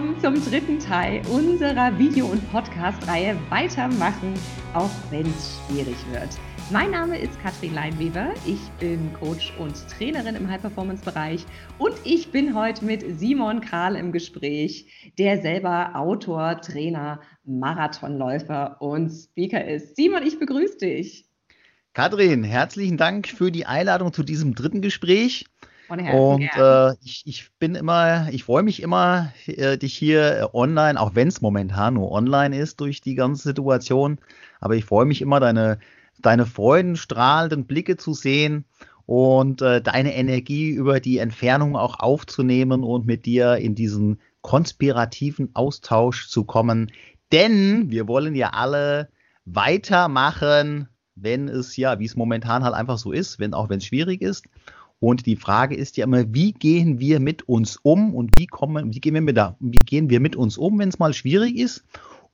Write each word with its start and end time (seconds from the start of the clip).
Willkommen 0.00 0.18
zum 0.22 0.50
dritten 0.50 0.78
Teil 0.78 1.20
unserer 1.30 1.98
Video- 1.98 2.28
und 2.28 2.50
Podcast-Reihe 2.50 3.36
Weitermachen, 3.50 4.32
auch 4.72 4.88
wenn 5.10 5.26
es 5.26 5.60
schwierig 5.68 5.94
wird. 6.10 6.30
Mein 6.70 6.92
Name 6.92 7.18
ist 7.18 7.38
Katrin 7.42 7.74
Leinweber. 7.74 8.32
Ich 8.46 8.60
bin 8.78 9.12
Coach 9.12 9.52
und 9.58 9.74
Trainerin 9.90 10.36
im 10.36 10.48
High-Performance-Bereich 10.48 11.44
und 11.76 11.92
ich 12.04 12.32
bin 12.32 12.54
heute 12.54 12.82
mit 12.82 13.04
Simon 13.18 13.60
Karl 13.60 13.94
im 13.94 14.10
Gespräch, 14.10 15.12
der 15.18 15.42
selber 15.42 15.94
Autor, 15.94 16.62
Trainer, 16.62 17.20
Marathonläufer 17.44 18.80
und 18.80 19.10
Speaker 19.10 19.66
ist. 19.66 19.96
Simon, 19.96 20.22
ich 20.22 20.38
begrüße 20.38 20.78
dich. 20.78 21.26
Katrin, 21.92 22.42
herzlichen 22.42 22.96
Dank 22.96 23.28
für 23.28 23.52
die 23.52 23.66
Einladung 23.66 24.14
zu 24.14 24.22
diesem 24.22 24.54
dritten 24.54 24.80
Gespräch. 24.80 25.44
Und 26.14 26.48
äh, 26.56 26.92
ich, 27.02 27.22
ich, 27.26 27.50
bin 27.58 27.74
immer, 27.74 28.28
ich 28.30 28.44
freue 28.44 28.62
mich 28.62 28.82
immer, 28.82 29.32
äh, 29.46 29.76
dich 29.76 29.94
hier 29.96 30.38
äh, 30.38 30.46
online, 30.52 31.00
auch 31.00 31.14
wenn 31.14 31.28
es 31.28 31.40
momentan 31.40 31.94
nur 31.94 32.12
online 32.12 32.56
ist 32.56 32.80
durch 32.80 33.00
die 33.00 33.16
ganze 33.16 33.48
Situation, 33.48 34.18
aber 34.60 34.76
ich 34.76 34.84
freue 34.84 35.04
mich 35.04 35.20
immer, 35.20 35.40
deine, 35.40 35.78
deine 36.20 36.46
freudenstrahlenden 36.46 37.66
Blicke 37.66 37.96
zu 37.96 38.14
sehen 38.14 38.64
und 39.06 39.62
äh, 39.62 39.82
deine 39.82 40.14
Energie 40.14 40.70
über 40.70 41.00
die 41.00 41.18
Entfernung 41.18 41.74
auch 41.74 41.98
aufzunehmen 41.98 42.84
und 42.84 43.06
mit 43.06 43.26
dir 43.26 43.56
in 43.56 43.74
diesen 43.74 44.20
konspirativen 44.42 45.50
Austausch 45.54 46.28
zu 46.28 46.44
kommen. 46.44 46.92
Denn 47.32 47.90
wir 47.90 48.06
wollen 48.06 48.34
ja 48.34 48.50
alle 48.50 49.08
weitermachen, 49.44 50.88
wenn 51.14 51.48
es 51.48 51.76
ja, 51.76 51.98
wie 51.98 52.04
es 52.04 52.16
momentan 52.16 52.64
halt 52.64 52.74
einfach 52.74 52.98
so 52.98 53.12
ist, 53.12 53.38
wenn 53.38 53.54
auch 53.54 53.68
wenn 53.68 53.78
es 53.78 53.86
schwierig 53.86 54.22
ist. 54.22 54.46
Und 55.00 55.24
die 55.24 55.36
Frage 55.36 55.74
ist 55.74 55.96
ja 55.96 56.04
immer, 56.04 56.34
wie 56.34 56.52
gehen 56.52 57.00
wir 57.00 57.20
mit 57.20 57.48
uns 57.48 57.78
um 57.82 58.14
und 58.14 58.38
wie 58.38 58.46
kommen, 58.46 58.94
wie 58.94 59.00
gehen 59.00 59.14
wir 59.14 59.22
mit 59.22 59.36
da, 59.36 59.56
wie 59.58 59.78
gehen 59.78 60.10
wir 60.10 60.20
mit 60.20 60.36
uns 60.36 60.58
um, 60.58 60.78
wenn 60.78 60.90
es 60.90 60.98
mal 60.98 61.14
schwierig 61.14 61.56
ist? 61.56 61.84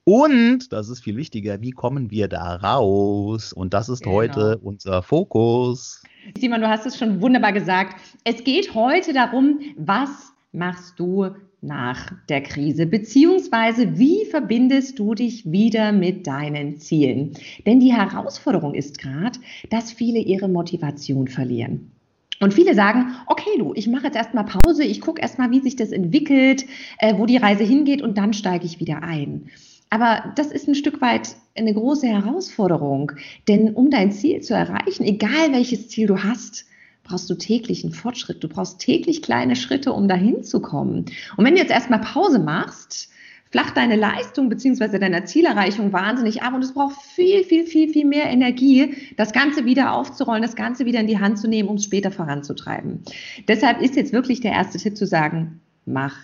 Und, 0.03 0.73
das 0.73 0.89
ist 0.89 1.03
viel 1.03 1.17
wichtiger, 1.17 1.61
wie 1.61 1.71
kommen 1.71 2.11
wir 2.11 2.29
da 2.29 2.57
raus? 2.57 3.53
Und 3.53 3.73
das 3.73 3.89
ist 3.89 4.03
genau. 4.03 4.17
heute 4.17 4.59
unser 4.59 5.03
Fokus. 5.03 6.03
Simon, 6.39 6.61
du 6.61 6.69
hast 6.69 6.87
es 6.87 6.99
schon 6.99 7.21
wunderbar 7.21 7.53
gesagt. 7.53 7.97
Es 8.25 8.43
geht 8.43 8.75
heute 8.75 9.13
darum, 9.13 9.61
was 9.77 10.33
machst 10.53 10.99
du 10.99 11.31
nach 11.61 12.13
der 12.29 12.43
Krise? 12.43 12.87
Beziehungsweise 12.87 13.97
wie 13.99 14.25
verbindest 14.25 14.99
du 14.99 15.15
dich 15.15 15.51
wieder 15.51 15.93
mit 15.93 16.27
deinen 16.27 16.79
Zielen? 16.79 17.33
Denn 17.65 17.79
die 17.79 17.93
Herausforderung 17.93 18.75
ist 18.75 18.99
gerade, 18.99 19.39
dass 19.71 19.93
viele 19.93 20.19
ihre 20.19 20.49
Motivation 20.49 21.29
verlieren. 21.29 21.93
Und 22.41 22.55
viele 22.55 22.75
sagen, 22.75 23.15
okay, 23.27 23.59
du, 23.59 23.73
ich 23.75 23.89
mache 23.89 24.05
jetzt 24.05 24.17
erstmal 24.17 24.45
Pause, 24.45 24.85
ich 24.85 25.01
gucke 25.01 25.23
erstmal, 25.23 25.51
wie 25.51 25.61
sich 25.61 25.77
das 25.77 25.93
entwickelt, 25.93 26.65
äh, 26.99 27.15
wo 27.17 27.27
die 27.27 27.39
Reise 27.39 27.65
hingeht 27.65 28.03
und 28.03 28.19
dann 28.19 28.33
steige 28.33 28.67
ich 28.67 28.81
wieder 28.81 29.03
ein. 29.03 29.49
Aber 29.89 30.33
das 30.35 30.49
ist 30.49 30.69
ein 30.69 30.75
Stück 30.75 31.01
weit 31.01 31.37
eine 31.57 31.73
große 31.73 32.07
Herausforderung, 32.07 33.13
denn 33.49 33.73
um 33.75 33.91
dein 33.91 34.13
Ziel 34.13 34.41
zu 34.41 34.55
erreichen, 34.55 35.05
egal 35.05 35.53
welches 35.53 35.89
Ziel 35.89 36.07
du 36.07 36.23
hast, 36.23 36.67
brauchst 37.05 37.31
du 37.31 37.35
täglich 37.35 37.85
einen 37.85 37.93
Fortschritt. 37.93 38.43
Du 38.43 38.49
brauchst 38.49 38.81
täglich 38.81 39.23
kleine 39.23 39.55
Schritte, 39.57 39.93
um 39.93 40.09
dahin 40.09 40.43
zu 40.43 40.61
kommen. 40.61 41.07
Und 41.37 41.45
wenn 41.45 41.55
du 41.55 41.61
jetzt 41.61 41.71
erstmal 41.71 42.01
Pause 42.01 42.41
machst, 42.41 43.11
flacht 43.51 43.77
deine 43.77 43.97
Leistung 43.97 44.49
bzw. 44.49 44.99
deiner 44.99 45.25
Zielerreichung 45.25 45.93
wahnsinnig 45.93 46.43
ab 46.43 46.55
und 46.55 46.63
es 46.63 46.75
braucht 46.75 47.01
viel, 47.03 47.45
viel, 47.45 47.67
viel, 47.67 47.89
viel 47.89 48.05
mehr 48.05 48.31
Energie, 48.31 48.95
das 49.17 49.33
Ganze 49.33 49.65
wieder 49.65 49.93
aufzurollen, 49.93 50.43
das 50.43 50.57
Ganze 50.57 50.85
wieder 50.87 51.01
in 51.01 51.07
die 51.07 51.19
Hand 51.19 51.39
zu 51.39 51.49
nehmen, 51.49 51.69
um 51.69 51.77
es 51.77 51.85
später 51.85 52.11
voranzutreiben. 52.11 53.03
Deshalb 53.49 53.81
ist 53.81 53.97
jetzt 53.97 54.13
wirklich 54.13 54.41
der 54.41 54.53
erste 54.53 54.79
Tipp 54.79 54.97
zu 54.97 55.07
sagen, 55.07 55.61
mach 55.85 56.17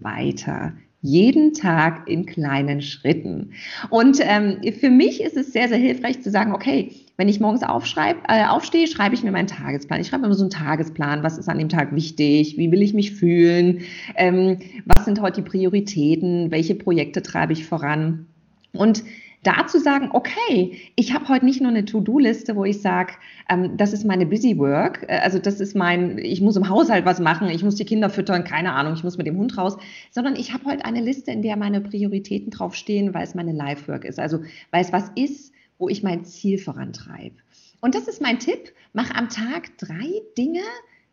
weiter 0.00 0.72
jeden 1.02 1.52
Tag 1.52 2.08
in 2.08 2.24
kleinen 2.26 2.80
Schritten. 2.80 3.52
Und 3.90 4.18
ähm, 4.22 4.58
für 4.80 4.88
mich 4.88 5.20
ist 5.20 5.36
es 5.36 5.52
sehr, 5.52 5.68
sehr 5.68 5.78
hilfreich 5.78 6.22
zu 6.22 6.30
sagen, 6.30 6.54
okay, 6.54 6.92
wenn 7.16 7.28
ich 7.28 7.40
morgens 7.40 7.62
aufschreib, 7.62 8.16
äh, 8.28 8.46
aufstehe, 8.46 8.86
schreibe 8.86 9.14
ich 9.14 9.22
mir 9.22 9.32
meinen 9.32 9.48
Tagesplan. 9.48 10.00
Ich 10.00 10.08
schreibe 10.08 10.24
immer 10.24 10.34
so 10.34 10.44
einen 10.44 10.50
Tagesplan, 10.50 11.22
was 11.22 11.38
ist 11.38 11.48
an 11.48 11.58
dem 11.58 11.68
Tag 11.68 11.94
wichtig, 11.94 12.56
wie 12.56 12.70
will 12.70 12.82
ich 12.82 12.94
mich 12.94 13.12
fühlen, 13.12 13.82
ähm, 14.16 14.58
was 14.86 15.04
sind 15.04 15.20
heute 15.20 15.42
die 15.42 15.48
Prioritäten, 15.48 16.50
welche 16.50 16.74
Projekte 16.74 17.22
treibe 17.22 17.52
ich 17.52 17.66
voran. 17.66 18.26
Und 18.72 19.02
da 19.42 19.66
zu 19.66 19.80
sagen, 19.80 20.10
okay, 20.12 20.78
ich 20.94 21.12
habe 21.12 21.28
heute 21.28 21.44
nicht 21.44 21.60
nur 21.60 21.70
eine 21.70 21.84
To-Do-Liste, 21.84 22.54
wo 22.54 22.64
ich 22.64 22.80
sage, 22.80 23.14
ähm, 23.48 23.76
das 23.76 23.92
ist 23.92 24.04
meine 24.04 24.24
Busy 24.24 24.56
Work, 24.58 25.04
äh, 25.08 25.18
also 25.18 25.38
das 25.38 25.60
ist 25.60 25.74
mein, 25.74 26.18
ich 26.18 26.40
muss 26.40 26.56
im 26.56 26.68
Haushalt 26.68 27.04
was 27.04 27.18
machen, 27.18 27.48
ich 27.48 27.64
muss 27.64 27.74
die 27.74 27.84
Kinder 27.84 28.08
füttern, 28.08 28.44
keine 28.44 28.72
Ahnung, 28.72 28.94
ich 28.94 29.02
muss 29.02 29.18
mit 29.18 29.26
dem 29.26 29.36
Hund 29.36 29.58
raus, 29.58 29.76
sondern 30.10 30.36
ich 30.36 30.52
habe 30.52 30.64
heute 30.66 30.84
eine 30.84 31.00
Liste, 31.00 31.32
in 31.32 31.42
der 31.42 31.56
meine 31.56 31.80
Prioritäten 31.80 32.50
draufstehen, 32.50 33.14
weil 33.14 33.24
es 33.24 33.34
meine 33.34 33.52
Life-Work 33.52 34.04
ist, 34.04 34.20
also 34.20 34.40
weil 34.70 34.84
es 34.84 34.92
was 34.92 35.10
ist, 35.16 35.52
wo 35.78 35.88
ich 35.88 36.04
mein 36.04 36.24
Ziel 36.24 36.58
vorantreibe. 36.58 37.36
Und 37.80 37.96
das 37.96 38.06
ist 38.06 38.22
mein 38.22 38.38
Tipp, 38.38 38.72
mach 38.92 39.12
am 39.12 39.28
Tag 39.28 39.76
drei 39.78 40.22
Dinge, 40.38 40.62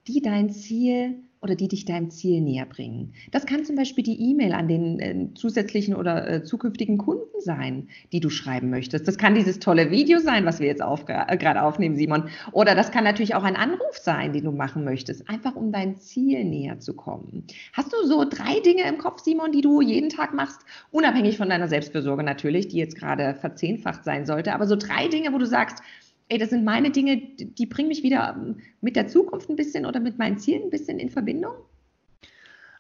die 0.08 0.22
dein 0.22 0.52
Ziel 0.52 1.16
oder 1.42 1.56
die 1.56 1.70
dich 1.70 1.86
deinem 1.86 2.10
Ziel 2.10 2.42
näher 2.42 2.66
bringen. 2.66 3.14
Das 3.32 3.46
kann 3.46 3.64
zum 3.64 3.76
Beispiel 3.76 4.04
die 4.04 4.30
E-Mail 4.30 4.54
an 4.54 4.68
den 4.68 5.00
äh, 5.00 5.34
zusätzlichen 5.36 5.96
oder 5.96 6.30
äh, 6.30 6.44
zukünftigen 6.44 6.98
Kunden 6.98 7.40
sein, 7.40 7.88
die 8.12 8.20
du 8.20 8.30
schreiben 8.30 8.70
möchtest. 8.70 9.08
Das 9.08 9.18
kann 9.18 9.36
dieses 9.36 9.60
tolle 9.60 9.90
Video 9.90 10.20
sein, 10.20 10.46
was 10.46 10.60
wir 10.60 10.68
jetzt 10.68 10.82
äh, 10.82 11.38
gerade 11.38 11.62
aufnehmen, 11.62 11.96
Simon. 11.96 12.26
Oder 12.52 12.76
das 12.76 12.92
kann 12.92 13.06
natürlich 13.06 13.36
auch 13.36 13.44
ein 13.44 13.56
Anruf 13.56 13.98
sein, 14.02 14.34
den 14.34 14.44
du 14.44 14.52
machen 14.52 14.84
möchtest, 14.84 15.30
einfach 15.30 15.56
um 15.56 15.72
dein 15.72 15.96
Ziel 15.98 16.44
näher 16.44 16.80
zu 16.80 16.94
kommen. 16.94 17.46
Hast 17.72 17.94
du 17.94 18.06
so 18.06 18.26
drei 18.30 18.60
Dinge 18.60 18.84
im 18.84 18.98
Kopf, 18.98 19.22
Simon, 19.22 19.54
die 19.54 19.62
du 19.62 19.82
jeden 19.82 20.10
Tag 20.10 20.34
machst, 20.34 20.62
unabhängig 20.92 21.38
von 21.38 21.50
deiner 21.50 21.70
Selbstfürsorge 21.70 22.24
natürlich, 22.24 22.68
die 22.68 22.78
jetzt 22.78 22.98
gerade 22.98 23.36
verzehnfacht 23.36 24.04
sein 24.04 24.26
sollte, 24.26 24.54
aber 24.54 24.68
so 24.68 24.76
drei 24.76 25.08
Dinge, 25.08 25.32
wo 25.32 25.38
du 25.38 25.46
sagst, 25.46 25.82
ey, 26.30 26.38
das 26.38 26.52
sind 26.52 26.64
meine 26.64 26.92
Dinge, 26.92 27.18
die 27.18 27.66
bringen 27.66 27.90
mich 27.90 28.04
wieder 28.04 28.38
mit 28.82 28.96
der 28.96 29.08
Zukunft 29.08 29.50
ein 29.50 29.56
bisschen 29.56 29.86
oder 29.86 30.00
mit 30.00 30.18
meinen 30.18 30.38
Zielen 30.38 30.64
ein 30.64 30.70
bisschen 30.70 31.00
in 31.00 31.10
Verbindung? 31.10 31.54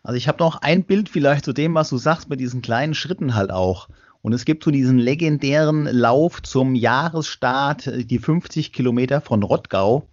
Also 0.03 0.15
ich 0.15 0.27
habe 0.27 0.39
noch 0.39 0.61
ein 0.61 0.83
Bild 0.83 1.09
vielleicht 1.09 1.45
zu 1.45 1.53
dem, 1.53 1.73
was 1.73 1.89
du 1.89 1.97
sagst, 1.97 2.29
mit 2.29 2.39
diesen 2.39 2.61
kleinen 2.61 2.93
Schritten 2.93 3.35
halt 3.35 3.51
auch. 3.51 3.89
Und 4.21 4.33
es 4.33 4.45
gibt 4.45 4.63
so 4.63 4.71
diesen 4.71 4.97
legendären 4.97 5.85
Lauf 5.85 6.41
zum 6.41 6.75
Jahresstart, 6.75 7.87
äh, 7.87 8.05
die 8.05 8.19
50 8.19 8.71
Kilometer 8.71 9.21
von 9.21 9.43
Rottgau. 9.43 10.07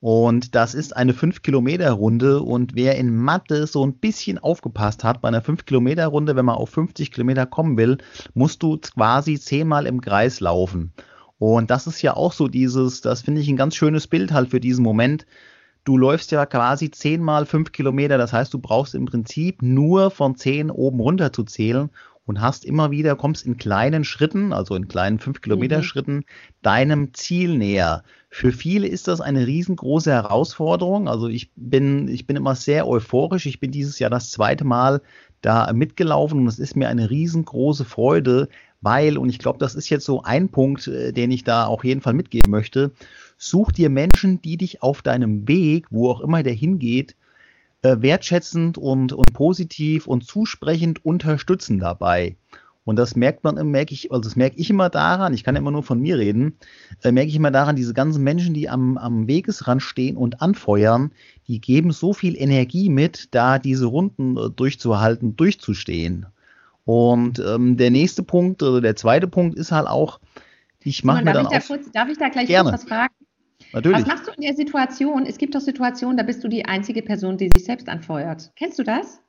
Und 0.00 0.54
das 0.54 0.74
ist 0.74 0.96
eine 0.96 1.12
5-Kilometer-Runde. 1.12 2.40
Und 2.40 2.74
wer 2.74 2.96
in 2.96 3.14
Mathe 3.14 3.66
so 3.66 3.84
ein 3.84 3.94
bisschen 3.94 4.38
aufgepasst 4.38 5.04
hat, 5.04 5.20
bei 5.20 5.28
einer 5.28 5.42
5-Kilometer-Runde, 5.42 6.36
wenn 6.36 6.46
man 6.46 6.56
auf 6.56 6.70
50 6.70 7.12
Kilometer 7.12 7.44
kommen 7.44 7.76
will, 7.76 7.98
musst 8.32 8.62
du 8.62 8.78
quasi 8.78 9.38
zehnmal 9.38 9.86
im 9.86 10.00
Kreis 10.00 10.40
laufen. 10.40 10.92
Und 11.40 11.70
das 11.70 11.86
ist 11.86 12.02
ja 12.02 12.14
auch 12.14 12.34
so 12.34 12.48
dieses, 12.48 13.00
das 13.00 13.22
finde 13.22 13.40
ich 13.40 13.48
ein 13.48 13.56
ganz 13.56 13.74
schönes 13.74 14.06
Bild 14.06 14.30
halt 14.30 14.50
für 14.50 14.60
diesen 14.60 14.82
Moment. 14.84 15.24
Du 15.84 15.96
läufst 15.96 16.32
ja 16.32 16.44
quasi 16.44 16.90
zehnmal 16.90 17.46
fünf 17.46 17.72
Kilometer, 17.72 18.18
das 18.18 18.34
heißt, 18.34 18.52
du 18.52 18.58
brauchst 18.58 18.94
im 18.94 19.06
Prinzip 19.06 19.62
nur 19.62 20.10
von 20.10 20.36
zehn 20.36 20.70
oben 20.70 21.00
runter 21.00 21.32
zu 21.32 21.44
zählen 21.44 21.88
und 22.26 22.42
hast 22.42 22.66
immer 22.66 22.90
wieder, 22.90 23.16
kommst 23.16 23.46
in 23.46 23.56
kleinen 23.56 24.04
Schritten, 24.04 24.52
also 24.52 24.74
in 24.74 24.86
kleinen 24.86 25.18
fünf 25.18 25.40
Kilometer 25.40 25.78
mhm. 25.78 25.82
Schritten, 25.82 26.24
deinem 26.60 27.14
Ziel 27.14 27.56
näher. 27.56 28.04
Für 28.28 28.52
viele 28.52 28.86
ist 28.86 29.08
das 29.08 29.22
eine 29.22 29.46
riesengroße 29.46 30.12
Herausforderung. 30.12 31.08
Also 31.08 31.26
ich 31.26 31.52
bin, 31.56 32.06
ich 32.08 32.26
bin 32.26 32.36
immer 32.36 32.54
sehr 32.54 32.86
euphorisch. 32.86 33.46
Ich 33.46 33.60
bin 33.60 33.70
dieses 33.70 33.98
Jahr 33.98 34.10
das 34.10 34.30
zweite 34.30 34.64
Mal 34.66 35.00
da 35.40 35.72
mitgelaufen 35.72 36.40
und 36.40 36.46
es 36.46 36.58
ist 36.58 36.76
mir 36.76 36.88
eine 36.88 37.10
riesengroße 37.10 37.84
Freude, 37.84 38.48
weil, 38.80 39.18
und 39.18 39.28
ich 39.28 39.38
glaube, 39.38 39.58
das 39.58 39.74
ist 39.74 39.88
jetzt 39.90 40.04
so 40.04 40.22
ein 40.22 40.48
Punkt, 40.48 40.86
äh, 40.86 41.12
den 41.12 41.30
ich 41.30 41.44
da 41.44 41.66
auf 41.66 41.84
jeden 41.84 42.00
Fall 42.00 42.14
mitgeben 42.14 42.50
möchte, 42.50 42.92
such 43.38 43.72
dir 43.72 43.90
Menschen, 43.90 44.40
die 44.42 44.56
dich 44.56 44.82
auf 44.82 45.02
deinem 45.02 45.48
Weg, 45.48 45.86
wo 45.90 46.10
auch 46.10 46.20
immer 46.20 46.42
der 46.42 46.52
hingeht, 46.52 47.16
äh, 47.82 47.96
wertschätzend 48.00 48.78
und, 48.78 49.12
und 49.12 49.32
positiv 49.32 50.06
und 50.06 50.24
zusprechend 50.24 51.04
unterstützen 51.04 51.78
dabei. 51.78 52.36
Und 52.84 52.96
das 52.96 53.14
merkt 53.14 53.44
man, 53.44 53.54
merke 53.70 53.92
ich, 53.92 54.10
also 54.10 54.22
das 54.22 54.36
merke 54.36 54.56
ich 54.56 54.70
immer 54.70 54.88
daran, 54.88 55.34
ich 55.34 55.44
kann 55.44 55.54
immer 55.54 55.70
nur 55.70 55.82
von 55.82 56.00
mir 56.00 56.18
reden, 56.18 56.56
äh, 57.02 57.12
merke 57.12 57.28
ich 57.28 57.36
immer 57.36 57.50
daran, 57.50 57.76
diese 57.76 57.94
ganzen 57.94 58.24
Menschen, 58.24 58.54
die 58.54 58.68
am, 58.68 58.96
am 58.96 59.26
Wegesrand 59.26 59.82
stehen 59.82 60.16
und 60.16 60.40
anfeuern, 60.40 61.12
die 61.46 61.60
geben 61.60 61.92
so 61.92 62.12
viel 62.12 62.40
Energie 62.40 62.88
mit, 62.88 63.34
da 63.34 63.58
diese 63.58 63.86
Runden 63.86 64.36
äh, 64.36 64.50
durchzuhalten, 64.50 65.36
durchzustehen. 65.36 66.26
Und 66.84 67.38
ähm, 67.38 67.76
der 67.76 67.90
nächste 67.90 68.22
Punkt, 68.22 68.62
oder 68.62 68.80
der 68.80 68.96
zweite 68.96 69.28
Punkt 69.28 69.58
ist 69.58 69.72
halt 69.72 69.86
auch, 69.86 70.18
ich 70.82 71.04
mache 71.04 71.22
mir 71.22 71.32
dann 71.32 71.46
ich 71.46 71.52
da 71.52 71.60
kurz, 71.60 71.92
Darf 71.92 72.08
ich 72.08 72.18
da 72.18 72.30
gleich 72.30 72.48
gerne. 72.48 72.70
kurz 72.70 72.82
was 72.82 72.88
fragen? 72.88 73.14
Natürlich. 73.72 74.00
Was 74.00 74.06
machst 74.06 74.26
du 74.26 74.32
in 74.32 74.42
der 74.42 74.54
Situation? 74.54 75.26
Es 75.26 75.38
gibt 75.38 75.54
doch 75.54 75.60
Situationen, 75.60 76.16
da 76.16 76.22
bist 76.22 76.42
du 76.42 76.48
die 76.48 76.64
einzige 76.64 77.02
Person, 77.02 77.36
die 77.36 77.50
sich 77.50 77.64
selbst 77.64 77.88
anfeuert. 77.88 78.50
Kennst 78.56 78.78
du 78.78 78.82
das? 78.82 79.20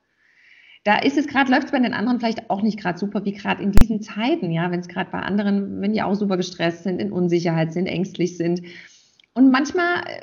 Da 0.84 0.98
ist 0.98 1.16
es 1.16 1.28
gerade, 1.28 1.50
läuft 1.50 1.66
es 1.66 1.72
bei 1.72 1.78
den 1.78 1.94
anderen 1.94 2.18
vielleicht 2.18 2.50
auch 2.50 2.62
nicht 2.62 2.78
gerade 2.78 2.98
super, 2.98 3.24
wie 3.24 3.32
gerade 3.32 3.62
in 3.62 3.70
diesen 3.72 4.02
Zeiten, 4.02 4.50
ja, 4.50 4.70
wenn 4.70 4.80
es 4.80 4.88
gerade 4.88 5.10
bei 5.10 5.20
anderen, 5.20 5.80
wenn 5.80 5.92
die 5.92 6.02
auch 6.02 6.14
super 6.14 6.36
gestresst 6.36 6.82
sind, 6.82 7.00
in 7.00 7.12
Unsicherheit 7.12 7.72
sind, 7.72 7.86
ängstlich 7.86 8.36
sind. 8.36 8.62
Und 9.34 9.52
manchmal 9.52 10.02
äh, 10.06 10.22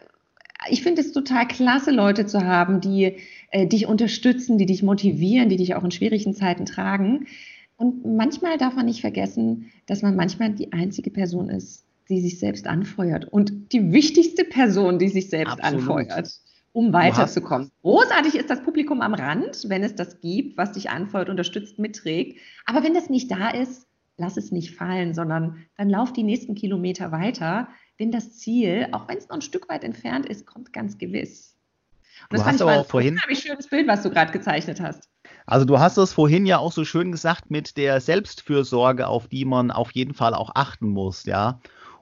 ich 0.70 0.84
finde 0.84 1.02
es 1.02 1.12
total 1.12 1.48
klasse, 1.48 1.92
Leute 1.92 2.26
zu 2.26 2.44
haben, 2.44 2.82
die 2.82 3.16
äh, 3.52 3.68
dich 3.68 3.88
unterstützen, 3.88 4.58
die 4.58 4.66
dich 4.66 4.84
motivieren, 4.84 5.50
die 5.50 5.58
dich 5.58 5.76
auch 5.76 5.84
in 5.84 5.92
schwierigen 5.92 6.34
Zeiten 6.34 6.66
tragen. 6.66 7.28
Und 7.78 8.06
manchmal 8.06 8.58
darf 8.58 8.76
man 8.76 8.86
nicht 8.86 9.02
vergessen, 9.02 9.72
dass 9.86 10.02
man 10.02 10.16
manchmal 10.16 10.52
die 10.52 10.74
einzige 10.74 11.12
Person 11.12 11.50
ist, 11.50 11.86
die 12.10 12.20
sich 12.20 12.40
selbst 12.40 12.68
anfeuert 12.68 13.26
und 13.26 13.72
die 13.72 13.94
wichtigste 13.94 14.44
Person, 14.44 15.00
die 15.00 15.08
sich 15.08 15.30
selbst 15.30 15.64
Absolut. 15.64 15.82
anfeuert, 15.82 16.30
um 16.72 16.94
weiterzukommen. 16.94 17.72
Großartig 17.82 18.36
ist 18.36 18.50
das 18.50 18.64
Publikum 18.64 19.02
am 19.02 19.14
Rand, 19.14 19.66
wenn 19.68 19.84
es 19.84 19.96
das 19.96 20.20
gibt, 20.22 20.58
was 20.58 20.74
dich 20.74 20.90
anfeuert, 20.90 21.30
unterstützt, 21.30 21.80
mitträgt. 21.80 22.40
Aber 22.66 22.84
wenn 22.84 22.94
das 22.94 23.10
nicht 23.10 23.32
da 23.32 23.50
ist, 23.50 23.88
lass 24.18 24.38
es 24.38 24.52
nicht 24.52 24.76
fallen, 24.76 25.14
sondern 25.14 25.66
dann 25.78 25.90
lauf 25.90 26.14
die 26.14 26.24
nächsten 26.24 26.56
Kilometer 26.56 27.12
weiter, 27.12 27.70
denn 28.00 28.12
das 28.12 28.38
Ziel, 28.38 28.88
auch 28.92 29.08
wenn 29.08 29.18
es 29.18 29.28
noch 29.28 29.36
ein 29.36 29.42
Stück 29.42 29.70
weit 29.70 29.84
entfernt 29.84 30.26
ist, 30.26 30.46
kommt 30.46 30.74
ganz 30.74 30.98
gewiss. 30.98 31.56
Und 32.30 32.34
das 32.34 32.42
du 32.42 32.46
fand 32.46 32.56
ich 32.56 32.62
aber 32.62 32.84
vorhin 32.84 33.20
ein 33.28 33.36
schönes 33.36 33.68
Bild, 33.68 33.88
was 33.88 34.04
du 34.04 34.10
gerade 34.10 34.32
gezeichnet 34.32 34.82
hast. 34.82 35.10
Also 35.46 35.66
du 35.66 35.80
hast 35.80 35.98
es 35.98 36.14
vorhin 36.14 36.46
ja 36.46 36.60
auch 36.60 36.72
so 36.72 36.86
schön 36.86 37.12
gesagt 37.12 37.50
mit 37.50 37.78
der 37.78 38.02
Selbstfürsorge, 38.02 39.08
auf 39.08 39.28
die 39.28 39.46
man 39.46 39.72
auf 39.72 39.92
jeden 39.92 40.14
Fall 40.14 40.34
auch 40.34 40.52
achten 40.54 40.90
muss, 40.90 41.26
ja. 41.26 41.60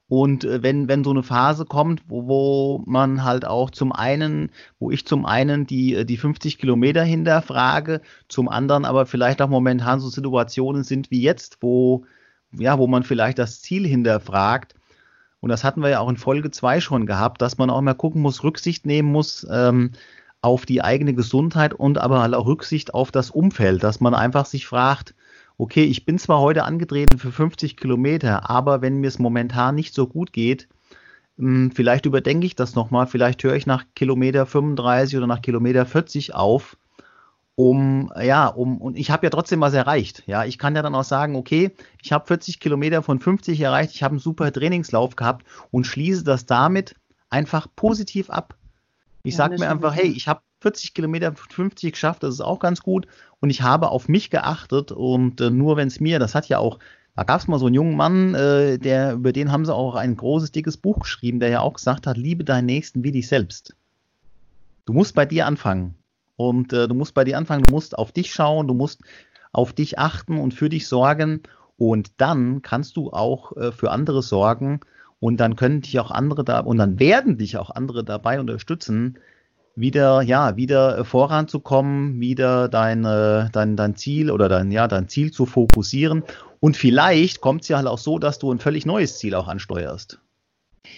Und 0.09 0.45
äh, 0.45 0.63
wenn, 0.63 0.87
wenn 0.87 1.03
so 1.03 1.09
eine 1.11 1.23
Phase 1.23 1.65
kommt, 1.65 2.03
wo, 2.07 2.27
wo 2.27 2.83
man 2.85 3.23
halt 3.23 3.45
auch 3.45 3.69
zum 3.69 3.91
einen, 3.91 4.51
wo 4.79 4.89
ich 4.89 5.05
zum 5.05 5.25
einen 5.25 5.67
die, 5.67 5.95
äh, 5.95 6.05
die 6.05 6.17
50 6.17 6.57
Kilometer 6.57 7.03
hinterfrage, 7.03 8.01
zum 8.29 8.47
anderen 8.47 8.85
aber 8.85 9.05
vielleicht 9.05 9.41
auch 9.41 9.49
momentan 9.49 9.99
so 9.99 10.09
Situationen 10.09 10.83
sind 10.83 11.11
wie 11.11 11.21
jetzt, 11.21 11.57
wo, 11.61 12.05
ja, 12.53 12.77
wo 12.77 12.87
man 12.87 13.03
vielleicht 13.03 13.37
das 13.37 13.61
Ziel 13.61 13.85
hinterfragt. 13.85 14.75
Und 15.41 15.49
das 15.49 15.63
hatten 15.63 15.81
wir 15.81 15.89
ja 15.89 15.99
auch 15.99 16.09
in 16.09 16.17
Folge 16.17 16.51
2 16.51 16.79
schon 16.79 17.05
gehabt, 17.05 17.41
dass 17.41 17.57
man 17.57 17.69
auch 17.69 17.81
mal 17.81 17.93
gucken 17.93 18.21
muss, 18.21 18.43
Rücksicht 18.43 18.85
nehmen 18.85 19.11
muss, 19.11 19.45
ähm, 19.51 19.91
auf 20.41 20.65
die 20.65 20.81
eigene 20.81 21.13
Gesundheit 21.13 21.73
und 21.73 21.97
aber 21.97 22.21
halt 22.21 22.33
auch 22.33 22.45
Rücksicht 22.45 22.93
auf 22.93 23.11
das 23.11 23.29
Umfeld, 23.29 23.83
dass 23.83 23.99
man 23.99 24.13
einfach 24.13 24.45
sich 24.45 24.67
fragt, 24.67 25.15
okay, 25.57 25.83
ich 25.83 26.05
bin 26.05 26.19
zwar 26.19 26.39
heute 26.39 26.63
angetreten 26.63 27.17
für 27.17 27.31
50 27.31 27.77
Kilometer, 27.77 28.49
aber 28.49 28.81
wenn 28.81 28.97
mir 28.97 29.07
es 29.07 29.19
momentan 29.19 29.75
nicht 29.75 29.93
so 29.93 30.07
gut 30.07 30.33
geht, 30.33 30.67
hm, 31.37 31.71
vielleicht 31.71 32.05
überdenke 32.05 32.45
ich 32.45 32.55
das 32.55 32.75
nochmal, 32.75 33.07
vielleicht 33.07 33.43
höre 33.43 33.55
ich 33.55 33.65
nach 33.65 33.85
Kilometer 33.95 34.45
35 34.45 35.17
oder 35.17 35.27
nach 35.27 35.41
Kilometer 35.41 35.85
40 35.85 36.35
auf, 36.35 36.77
um, 37.55 38.11
ja, 38.21 38.47
um, 38.47 38.77
und 38.77 38.97
ich 38.97 39.09
habe 39.09 39.25
ja 39.25 39.31
trotzdem 39.31 39.61
was 39.61 39.73
erreicht. 39.73 40.21
Ja, 40.27 40.45
ich 40.45 40.59
kann 40.59 40.75
ja 40.75 40.83
dann 40.83 40.93
auch 40.93 41.03
sagen, 41.03 41.35
okay, 41.35 41.71
ich 42.03 42.11
habe 42.11 42.27
40 42.27 42.59
Kilometer 42.59 43.01
von 43.01 43.19
50 43.19 43.59
erreicht, 43.59 43.95
ich 43.95 44.03
habe 44.03 44.11
einen 44.11 44.19
super 44.19 44.51
Trainingslauf 44.51 45.15
gehabt 45.15 45.43
und 45.71 45.87
schließe 45.87 46.23
das 46.23 46.45
damit 46.45 46.95
einfach 47.31 47.67
positiv 47.75 48.29
ab. 48.29 48.55
Ich 49.23 49.33
ja, 49.33 49.37
sage 49.37 49.57
mir 49.57 49.71
einfach, 49.71 49.95
hey, 49.95 50.07
ich 50.07 50.27
habe 50.27 50.41
40 50.67 50.93
Kilometer 50.93 51.33
50 51.33 51.93
geschafft, 51.93 52.23
das 52.23 52.35
ist 52.35 52.41
auch 52.41 52.59
ganz 52.59 52.81
gut. 52.81 53.07
Und 53.39 53.49
ich 53.49 53.61
habe 53.61 53.89
auf 53.89 54.09
mich 54.09 54.29
geachtet 54.29 54.91
und 54.91 55.39
äh, 55.39 55.49
nur 55.49 55.77
wenn 55.77 55.87
es 55.87 56.01
mir, 56.01 56.19
das 56.19 56.35
hat 56.35 56.49
ja 56.49 56.57
auch, 56.57 56.79
da 57.15 57.23
gab 57.23 57.39
es 57.39 57.47
mal 57.47 57.57
so 57.57 57.67
einen 57.67 57.75
jungen 57.75 57.95
Mann, 57.95 58.35
äh, 58.35 58.77
der, 58.77 59.13
über 59.13 59.31
den 59.31 59.51
haben 59.51 59.65
sie 59.65 59.73
auch 59.73 59.95
ein 59.95 60.17
großes, 60.17 60.51
dickes 60.51 60.75
Buch 60.75 60.99
geschrieben, 60.99 61.39
der 61.39 61.49
ja 61.49 61.61
auch 61.61 61.73
gesagt 61.73 62.05
hat, 62.05 62.17
liebe 62.17 62.43
deinen 62.43 62.65
Nächsten 62.65 63.03
wie 63.03 63.13
dich 63.13 63.29
selbst. 63.29 63.75
Du 64.85 64.91
musst 64.93 65.15
bei 65.15 65.25
dir 65.25 65.45
anfangen. 65.45 65.95
Und 66.35 66.73
äh, 66.73 66.87
du 66.87 66.93
musst 66.93 67.13
bei 67.13 67.23
dir 67.23 67.37
anfangen, 67.37 67.63
du 67.63 67.73
musst 67.73 67.97
auf 67.97 68.11
dich 68.11 68.33
schauen, 68.33 68.67
du 68.67 68.73
musst 68.73 69.01
auf 69.53 69.73
dich 69.73 69.97
achten 69.97 70.37
und 70.37 70.53
für 70.53 70.69
dich 70.69 70.87
sorgen. 70.87 71.43
Und 71.77 72.11
dann 72.17 72.61
kannst 72.61 72.97
du 72.97 73.11
auch 73.11 73.55
äh, 73.55 73.71
für 73.71 73.91
andere 73.91 74.21
sorgen 74.21 74.81
und 75.19 75.37
dann 75.37 75.55
können 75.55 75.81
dich 75.81 75.97
auch 75.99 76.11
andere 76.11 76.43
da 76.43 76.59
und 76.59 76.77
dann 76.77 76.99
werden 76.99 77.37
dich 77.37 77.57
auch 77.57 77.71
andere 77.71 78.03
dabei 78.03 78.39
unterstützen, 78.39 79.17
wieder, 79.77 80.21
ja, 80.21 80.57
wieder 80.57 81.05
voranzukommen, 81.05 82.19
wieder 82.19 82.67
dein, 82.67 83.05
äh, 83.05 83.49
dein, 83.51 83.75
dein 83.77 83.95
Ziel 83.95 84.31
oder 84.31 84.49
dein, 84.49 84.71
ja, 84.71 84.87
dein 84.87 85.07
Ziel 85.07 85.31
zu 85.31 85.45
fokussieren. 85.45 86.23
Und 86.59 86.75
vielleicht 86.75 87.41
kommt 87.41 87.61
es 87.61 87.67
ja 87.67 87.77
halt 87.77 87.87
auch 87.87 87.99
so, 87.99 88.17
dass 88.17 88.39
du 88.39 88.51
ein 88.51 88.59
völlig 88.59 88.85
neues 88.85 89.19
Ziel 89.19 89.35
auch 89.35 89.47
ansteuerst. 89.47 90.19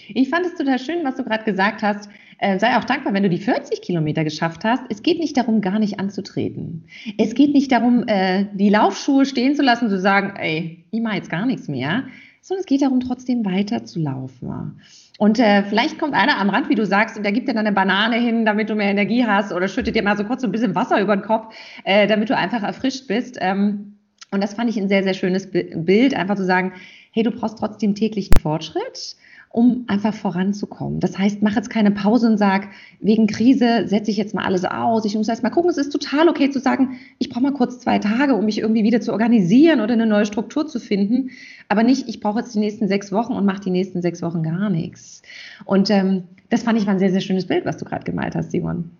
Ich 0.07 0.29
fand 0.29 0.45
es 0.45 0.55
total 0.55 0.79
schön, 0.79 1.03
was 1.03 1.15
du 1.15 1.23
gerade 1.23 1.43
gesagt 1.43 1.81
hast. 1.81 2.09
Äh, 2.37 2.57
sei 2.57 2.77
auch 2.77 2.85
dankbar, 2.85 3.13
wenn 3.13 3.23
du 3.23 3.29
die 3.29 3.39
40 3.39 3.81
Kilometer 3.81 4.23
geschafft 4.23 4.63
hast. 4.63 4.83
Es 4.89 5.03
geht 5.03 5.19
nicht 5.19 5.35
darum, 5.35 5.59
gar 5.59 5.77
nicht 5.77 5.99
anzutreten. 5.99 6.85
Es 7.17 7.35
geht 7.35 7.53
nicht 7.53 7.71
darum, 7.71 8.07
äh, 8.07 8.45
die 8.53 8.69
Laufschuhe 8.69 9.25
stehen 9.25 9.55
zu 9.55 9.61
lassen, 9.61 9.89
zu 9.89 9.99
sagen, 9.99 10.35
ey, 10.37 10.85
ich 10.91 11.01
mache 11.01 11.17
jetzt 11.17 11.29
gar 11.29 11.45
nichts 11.45 11.67
mehr, 11.67 12.05
sondern 12.49 12.61
es 12.61 12.65
geht 12.65 12.81
darum, 12.81 12.99
trotzdem 12.99 13.45
weiterzulaufen. 13.45 14.81
Und 15.19 15.37
äh, 15.37 15.63
vielleicht 15.63 15.99
kommt 15.99 16.15
einer 16.15 16.39
am 16.39 16.49
Rand, 16.49 16.67
wie 16.67 16.75
du 16.75 16.85
sagst, 16.85 17.15
und 17.15 17.23
der 17.23 17.31
gibt 17.31 17.47
dir 17.47 17.53
dann 17.53 17.67
eine 17.67 17.75
Banane 17.75 18.15
hin, 18.15 18.43
damit 18.43 18.71
du 18.71 18.75
mehr 18.75 18.89
Energie 18.89 19.23
hast, 19.23 19.53
oder 19.53 19.67
schüttet 19.67 19.95
dir 19.95 20.01
mal 20.01 20.17
so 20.17 20.23
kurz 20.23 20.41
so 20.41 20.47
ein 20.47 20.51
bisschen 20.51 20.73
Wasser 20.73 20.99
über 20.99 21.15
den 21.15 21.21
Kopf, 21.21 21.53
äh, 21.83 22.07
damit 22.07 22.29
du 22.29 22.35
einfach 22.35 22.63
erfrischt 22.63 23.07
bist. 23.07 23.37
Ähm, 23.39 23.99
und 24.31 24.41
das 24.41 24.55
fand 24.55 24.67
ich 24.69 24.77
ein 24.77 24.89
sehr, 24.89 25.03
sehr 25.03 25.13
schönes 25.13 25.51
Bild, 25.51 26.15
einfach 26.15 26.35
zu 26.35 26.45
sagen, 26.45 26.73
hey, 27.11 27.21
du 27.21 27.29
brauchst 27.29 27.59
trotzdem 27.59 27.93
täglichen 27.93 28.35
Fortschritt 28.35 29.15
um 29.51 29.85
einfach 29.87 30.13
voranzukommen. 30.13 30.99
Das 30.99 31.17
heißt, 31.17 31.41
mach 31.41 31.55
jetzt 31.55 31.71
keine 31.71 31.89
Pause 31.89 32.27
und 32.27 32.37
sag, 32.37 32.67
wegen 32.99 33.25
Krise 33.25 33.87
setze 33.87 34.11
ich 34.11 34.17
jetzt 34.17 34.35
mal 34.35 34.45
alles 34.45 34.63
aus. 34.63 35.05
Ich 35.05 35.15
muss 35.15 35.27
erst 35.27 35.41
mal 35.41 35.49
gucken. 35.49 35.71
Es 35.71 35.77
ist 35.77 35.91
total 35.91 36.29
okay 36.29 36.51
zu 36.51 36.59
sagen, 36.59 36.99
ich 37.17 37.29
brauche 37.29 37.41
mal 37.41 37.53
kurz 37.53 37.79
zwei 37.79 37.97
Tage, 37.97 38.35
um 38.35 38.45
mich 38.45 38.59
irgendwie 38.59 38.83
wieder 38.83 39.01
zu 39.01 39.11
organisieren 39.11 39.81
oder 39.81 39.93
eine 39.93 40.05
neue 40.05 40.27
Struktur 40.27 40.67
zu 40.67 40.79
finden. 40.79 41.31
Aber 41.67 41.81
nicht, 41.81 42.07
ich 42.07 42.19
brauche 42.19 42.39
jetzt 42.39 42.53
die 42.53 42.59
nächsten 42.59 42.87
sechs 42.87 43.11
Wochen 43.11 43.33
und 43.33 43.45
mache 43.45 43.61
die 43.61 43.71
nächsten 43.71 44.03
sechs 44.03 44.21
Wochen 44.21 44.43
gar 44.43 44.69
nichts. 44.69 45.23
Und 45.65 45.89
ähm, 45.89 46.25
das 46.49 46.61
fand 46.61 46.77
ich 46.79 46.85
war 46.85 46.93
ein 46.93 46.99
sehr, 46.99 47.11
sehr 47.11 47.21
schönes 47.21 47.47
Bild, 47.47 47.65
was 47.65 47.77
du 47.77 47.85
gerade 47.85 48.03
gemalt 48.03 48.35
hast, 48.35 48.51
Simon. 48.51 48.91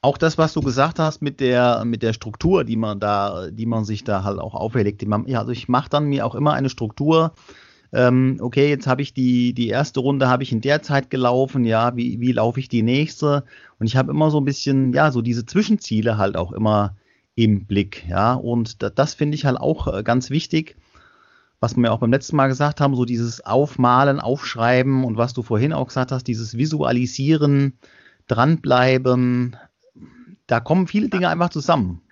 Auch 0.00 0.18
das, 0.18 0.38
was 0.38 0.52
du 0.52 0.60
gesagt 0.60 1.00
hast 1.00 1.20
mit 1.20 1.40
der, 1.40 1.84
mit 1.84 2.04
der 2.04 2.12
Struktur, 2.12 2.62
die 2.62 2.76
man 2.76 3.00
da, 3.00 3.50
die 3.50 3.66
man 3.66 3.84
sich 3.84 4.04
da 4.04 4.22
halt 4.22 4.38
auch 4.38 4.54
auferlegt. 4.54 5.04
Ja, 5.26 5.40
also 5.40 5.50
ich 5.50 5.66
mache 5.66 5.90
dann 5.90 6.04
mir 6.04 6.24
auch 6.24 6.36
immer 6.36 6.52
eine 6.52 6.68
Struktur, 6.68 7.32
ähm, 7.92 8.38
okay, 8.40 8.68
jetzt 8.68 8.86
habe 8.86 9.02
ich 9.02 9.14
die, 9.14 9.54
die 9.54 9.68
erste 9.68 10.00
Runde 10.00 10.28
habe 10.28 10.42
ich 10.42 10.52
in 10.52 10.60
der 10.60 10.82
Zeit 10.82 11.10
gelaufen, 11.10 11.64
ja, 11.64 11.96
wie, 11.96 12.20
wie 12.20 12.32
laufe 12.32 12.60
ich 12.60 12.68
die 12.68 12.82
nächste? 12.82 13.44
Und 13.78 13.86
ich 13.86 13.96
habe 13.96 14.10
immer 14.10 14.30
so 14.30 14.40
ein 14.40 14.44
bisschen, 14.44 14.92
ja, 14.92 15.10
so 15.10 15.22
diese 15.22 15.46
Zwischenziele 15.46 16.18
halt 16.18 16.36
auch 16.36 16.52
immer 16.52 16.96
im 17.34 17.66
Blick, 17.66 18.04
ja, 18.08 18.34
und 18.34 18.82
das, 18.82 18.94
das 18.94 19.14
finde 19.14 19.36
ich 19.36 19.44
halt 19.44 19.58
auch 19.58 19.92
äh, 19.92 20.02
ganz 20.02 20.30
wichtig, 20.30 20.76
was 21.60 21.76
wir 21.76 21.92
auch 21.92 22.00
beim 22.00 22.12
letzten 22.12 22.36
Mal 22.36 22.48
gesagt 22.48 22.80
haben, 22.80 22.94
so 22.94 23.04
dieses 23.04 23.44
Aufmalen, 23.44 24.20
Aufschreiben 24.20 25.04
und 25.04 25.16
was 25.16 25.32
du 25.34 25.42
vorhin 25.42 25.72
auch 25.72 25.88
gesagt 25.88 26.12
hast, 26.12 26.24
dieses 26.24 26.56
Visualisieren, 26.56 27.78
dranbleiben, 28.28 29.56
da 30.46 30.60
kommen 30.60 30.86
viele 30.86 31.08
Dinge 31.08 31.28
einfach 31.28 31.50
zusammen. 31.50 32.02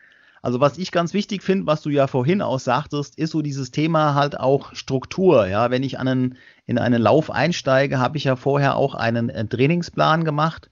Also 0.46 0.60
was 0.60 0.78
ich 0.78 0.92
ganz 0.92 1.12
wichtig 1.12 1.42
finde, 1.42 1.66
was 1.66 1.82
du 1.82 1.90
ja 1.90 2.06
vorhin 2.06 2.40
auch 2.40 2.60
sagtest, 2.60 3.18
ist 3.18 3.32
so 3.32 3.42
dieses 3.42 3.72
Thema 3.72 4.14
halt 4.14 4.38
auch 4.38 4.72
Struktur. 4.76 5.48
Ja, 5.48 5.72
wenn 5.72 5.82
ich 5.82 5.98
einen, 5.98 6.38
in 6.66 6.78
einen 6.78 7.02
Lauf 7.02 7.32
einsteige, 7.32 7.98
habe 7.98 8.16
ich 8.16 8.22
ja 8.22 8.36
vorher 8.36 8.76
auch 8.76 8.94
einen 8.94 9.28
äh, 9.28 9.44
Trainingsplan 9.44 10.22
gemacht 10.22 10.70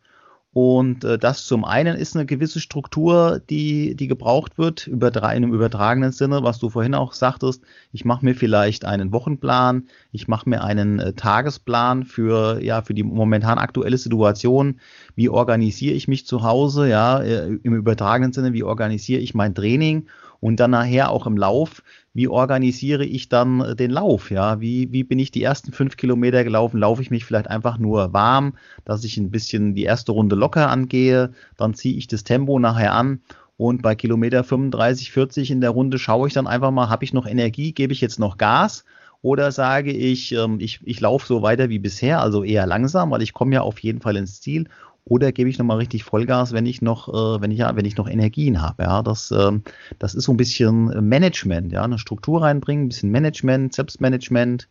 und 0.55 1.03
äh, 1.03 1.19
das 1.19 1.47
zum 1.47 1.65
einen 1.65 1.97
ist 1.97 2.15
eine 2.15 2.27
gewisse 2.27 2.61
Struktur, 2.61 3.41
die, 3.51 3.97
die 3.97 4.07
gebraucht 4.07 4.57
wird, 4.57 4.87
übertra 4.87 5.33
in 5.33 5.43
einem 5.43 5.53
übertragenen 5.53 6.13
Sinne, 6.13 6.45
was 6.45 6.61
du 6.61 6.71
vorhin 6.71 6.95
auch 6.95 7.13
sagtest. 7.13 7.65
Ich 7.93 8.05
mache 8.05 8.25
mir 8.25 8.37
vielleicht 8.37 8.85
einen 8.85 9.11
Wochenplan, 9.11 9.89
ich 10.13 10.29
mache 10.29 10.49
mir 10.49 10.63
einen 10.63 11.01
äh, 11.01 11.13
Tagesplan 11.13 12.05
für, 12.05 12.63
ja, 12.63 12.83
für 12.83 12.95
die 12.95 13.03
momentan 13.03 13.59
aktuelle 13.59 13.99
Situation. 13.99 14.79
Wie 15.17 15.29
organisiere 15.29 15.95
ich 15.95 16.07
mich 16.07 16.25
zu 16.25 16.45
Hause? 16.45 16.89
Ja, 16.89 17.19
äh, 17.19 17.59
im 17.61 17.75
übertragenen 17.75 18.33
Sinne, 18.33 18.53
wie 18.53 18.63
organisiere 18.63 19.21
ich 19.21 19.35
mein 19.35 19.57
Training? 19.57 20.07
Und 20.45 20.61
dann 20.61 20.73
nachher 20.73 21.11
auch 21.11 21.27
im 21.27 21.39
Lauf, 21.39 21.83
wie 22.13 22.29
organisiere 22.29 23.07
ich 23.07 23.31
dann 23.31 23.63
äh, 23.63 23.75
den 23.75 23.91
Lauf? 23.91 24.31
Ja, 24.31 24.61
wie, 24.61 24.93
wie 24.93 25.03
bin 25.03 25.19
ich 25.19 25.31
die 25.31 25.43
ersten 25.43 25.73
fünf 25.73 25.97
Kilometer 25.97 26.45
gelaufen? 26.45 26.81
Laufe 26.81 27.01
ich 27.01 27.11
mich 27.11 27.25
vielleicht 27.25 27.49
einfach 27.49 27.79
nur 27.79 28.13
warm, 28.13 28.53
dass 28.85 29.05
ich 29.05 29.17
ein 29.17 29.31
bisschen 29.31 29.75
die 29.75 29.85
erste 29.85 30.13
Runde 30.13 30.37
locker 30.37 30.69
angehe, 30.69 31.33
dann 31.57 31.73
ziehe 31.73 31.97
ich 31.97 32.09
das 32.09 32.25
Tempo 32.25 32.59
nachher 32.59 32.93
an 32.93 33.23
und 33.57 33.81
bei 33.81 33.95
Kilometer 33.95 34.45
35, 34.45 35.13
40 35.13 35.51
in 35.51 35.63
der 35.63 35.71
Runde 35.71 35.99
schaue 35.99 36.29
ich 36.29 36.35
dann 36.35 36.47
einfach 36.47 36.73
mal, 36.73 36.91
habe 36.91 37.05
ich 37.05 37.15
noch 37.15 37.25
Energie, 37.25 37.73
gebe 37.73 37.95
ich 37.95 38.03
jetzt 38.03 38.19
noch 38.19 38.37
Gas? 38.37 38.85
Oder 39.23 39.51
sage 39.51 39.93
ich, 39.93 40.33
ähm, 40.33 40.59
ich, 40.61 40.81
ich 40.85 41.01
laufe 41.01 41.27
so 41.27 41.41
weiter 41.41 41.71
wie 41.71 41.79
bisher, 41.79 42.21
also 42.21 42.45
eher 42.45 42.67
langsam, 42.67 43.11
weil 43.13 43.23
ich 43.23 43.33
komme 43.33 43.55
ja 43.55 43.63
auf 43.63 43.79
jeden 43.79 44.03
Fall 44.03 44.17
ins 44.17 44.43
Ziel 44.43 44.69
oder 45.07 45.33
gebe 45.33 45.51
ich 45.51 45.59
nochmal 45.59 45.79
richtig 45.79 46.05
Vollgas, 46.05 46.53
wenn 46.53 46.67
ich 46.67 46.81
noch, 46.81 47.09
äh, 47.09 47.41
wenn 47.41 47.51
ich 47.51 47.59
ja, 47.59 47.77
wenn 47.77 47.85
ich 47.85 47.97
noch 47.97 48.09
Energien 48.09 48.63
habe. 48.63 48.85
Ja, 48.85 49.03
das, 49.03 49.31
äh, 49.31 49.53
das 49.99 50.15
ist 50.15 50.25
so 50.25 50.33
ein 50.33 50.37
bisschen 50.37 50.87
Management, 51.07 51.73
ja, 51.73 51.85
eine 51.85 51.99
Struktur 51.99 52.43
reinbringen, 52.43 52.87
ein 52.87 52.89
bisschen 52.89 53.11
Management, 53.11 53.75
Selbstmanagement. 53.75 54.69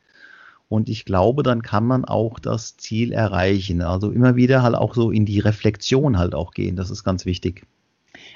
Und 0.69 0.89
ich 0.89 1.05
glaube, 1.05 1.43
dann 1.43 1.61
kann 1.61 1.85
man 1.85 2.03
auch 2.03 2.39
das 2.39 2.77
Ziel 2.77 3.11
erreichen. 3.11 3.83
Also 3.83 4.11
immer 4.11 4.35
wieder 4.35 4.63
halt 4.63 4.75
auch 4.75 4.95
so 4.95 5.11
in 5.11 5.25
die 5.25 5.39
Reflexion 5.39 6.17
halt 6.17 6.33
auch 6.33 6.51
gehen. 6.51 6.75
Das 6.75 6.89
ist 6.89 7.03
ganz 7.03 7.27
wichtig. 7.27 7.67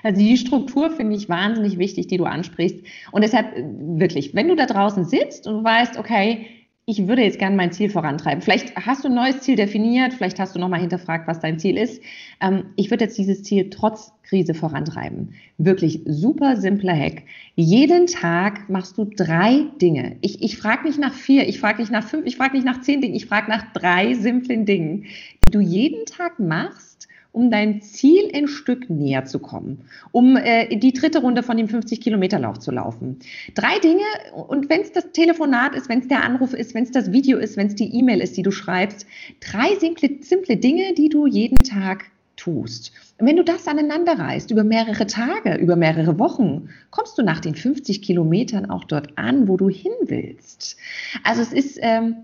Also 0.04 0.20
die 0.22 0.38
Struktur 0.38 0.92
finde 0.92 1.16
ich 1.16 1.30
wahnsinnig 1.30 1.80
wichtig, 1.80 2.08
die 2.08 2.18
du 2.18 2.26
ansprichst. 2.26 2.80
Und 3.12 3.24
deshalb 3.24 3.56
äh, 3.56 3.64
wirklich, 4.00 4.36
wenn 4.36 4.48
du 4.48 4.56
da 4.56 4.68
draußen 4.68 5.06
sitzt 5.06 5.48
und 5.48 5.64
weißt, 5.64 5.98
okay, 5.98 6.46
ich 6.90 7.06
würde 7.06 7.22
jetzt 7.22 7.38
gerne 7.38 7.58
mein 7.58 7.74
Ziel 7.74 7.90
vorantreiben. 7.90 8.42
Vielleicht 8.42 8.74
hast 8.78 9.04
du 9.04 9.10
ein 9.10 9.14
neues 9.14 9.42
Ziel 9.42 9.58
definiert, 9.58 10.14
vielleicht 10.14 10.40
hast 10.40 10.56
du 10.56 10.60
nochmal 10.60 10.80
hinterfragt, 10.80 11.28
was 11.28 11.42
dein 11.42 11.60
Ziel 11.60 11.78
ist. 11.78 12.02
Ähm, 12.40 12.68
ich 12.78 12.90
würde 12.90 13.04
jetzt 13.04 13.18
dieses 13.18 13.44
Ziel 13.44 13.70
trotz 13.70 14.14
Krise 14.24 14.54
vorantreiben. 14.54 15.34
Wirklich 15.58 16.00
super 16.06 16.56
simpler 16.56 16.98
Hack. 16.98 17.24
Jeden 17.56 18.08
Tag 18.08 18.70
machst 18.70 18.98
du 18.98 19.04
drei 19.04 19.66
Dinge. 19.82 20.16
Ich, 20.22 20.42
ich 20.42 20.58
frage 20.58 20.88
nicht 20.88 20.98
nach 20.98 21.14
vier, 21.14 21.50
ich 21.50 21.60
frage 21.60 21.82
nicht 21.82 21.92
nach 21.92 22.08
fünf, 22.08 22.26
ich 22.26 22.38
frage 22.38 22.56
nicht 22.56 22.66
nach 22.66 22.80
zehn 22.80 23.02
Dingen, 23.02 23.16
ich 23.16 23.26
frage 23.26 23.50
nach 23.50 23.74
drei 23.74 24.14
simplen 24.14 24.66
Dingen, 24.66 25.08
die 25.46 25.52
du 25.52 25.60
jeden 25.60 26.06
Tag 26.06 26.40
machst 26.40 27.10
um 27.38 27.52
dein 27.52 27.84
Ziel 27.84 28.32
ein 28.34 28.48
Stück 28.48 28.90
näher 28.90 29.26
zu 29.26 29.38
kommen, 29.38 29.86
um 30.12 30.38
äh, 30.38 30.76
die 30.76 30.92
dritte 30.92 31.20
Runde 31.20 31.44
von 31.44 31.56
dem 31.56 31.68
50-Kilometer-Lauf 31.68 32.58
zu 32.58 32.72
laufen. 32.72 33.20
Drei 33.54 33.78
Dinge, 33.78 34.02
und 34.34 34.72
wenn 34.72 34.82
es 34.82 34.92
das 34.92 35.12
Telefonat 35.12 35.76
ist, 35.76 35.88
wenn 35.88 36.00
es 36.00 36.08
der 36.08 36.24
Anruf 36.24 36.56
ist, 36.56 36.74
wenn 36.74 36.82
es 36.82 36.90
das 36.90 37.12
Video 37.12 37.38
ist, 37.38 37.56
wenn 37.56 37.68
es 37.68 37.76
die 37.76 37.96
E-Mail 37.96 38.22
ist, 38.22 38.38
die 38.38 38.42
du 38.42 38.50
schreibst, 38.50 39.06
drei 39.40 39.76
simple, 39.80 40.18
simple 40.22 40.58
Dinge, 40.58 40.96
die 40.98 41.10
du 41.10 41.28
jeden 41.28 41.60
Tag 41.60 42.06
tust. 42.38 42.92
Und 43.20 43.28
wenn 43.28 43.38
du 43.38 43.44
das 43.44 43.68
aneinander 43.68 44.18
reißt, 44.18 44.50
über 44.50 44.64
mehrere 44.64 45.06
Tage, 45.06 45.58
über 45.58 45.76
mehrere 45.76 46.18
Wochen, 46.18 46.70
kommst 46.90 47.20
du 47.20 47.22
nach 47.22 47.40
den 47.40 47.54
50 47.54 48.02
Kilometern 48.02 48.68
auch 48.68 48.84
dort 48.84 49.16
an, 49.16 49.48
wo 49.48 49.58
du 49.58 49.70
hin 49.70 49.94
willst. 50.02 50.76
Also 51.24 51.44
es 51.44 51.54
ist 51.54 51.78
ähm, 51.84 52.16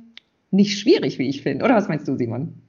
nicht 0.50 0.80
schwierig, 0.80 1.20
wie 1.20 1.30
ich 1.30 1.44
finde. 1.44 1.66
Oder 1.66 1.76
was 1.76 1.88
meinst 1.88 2.08
du, 2.08 2.18
Simon? 2.18 2.63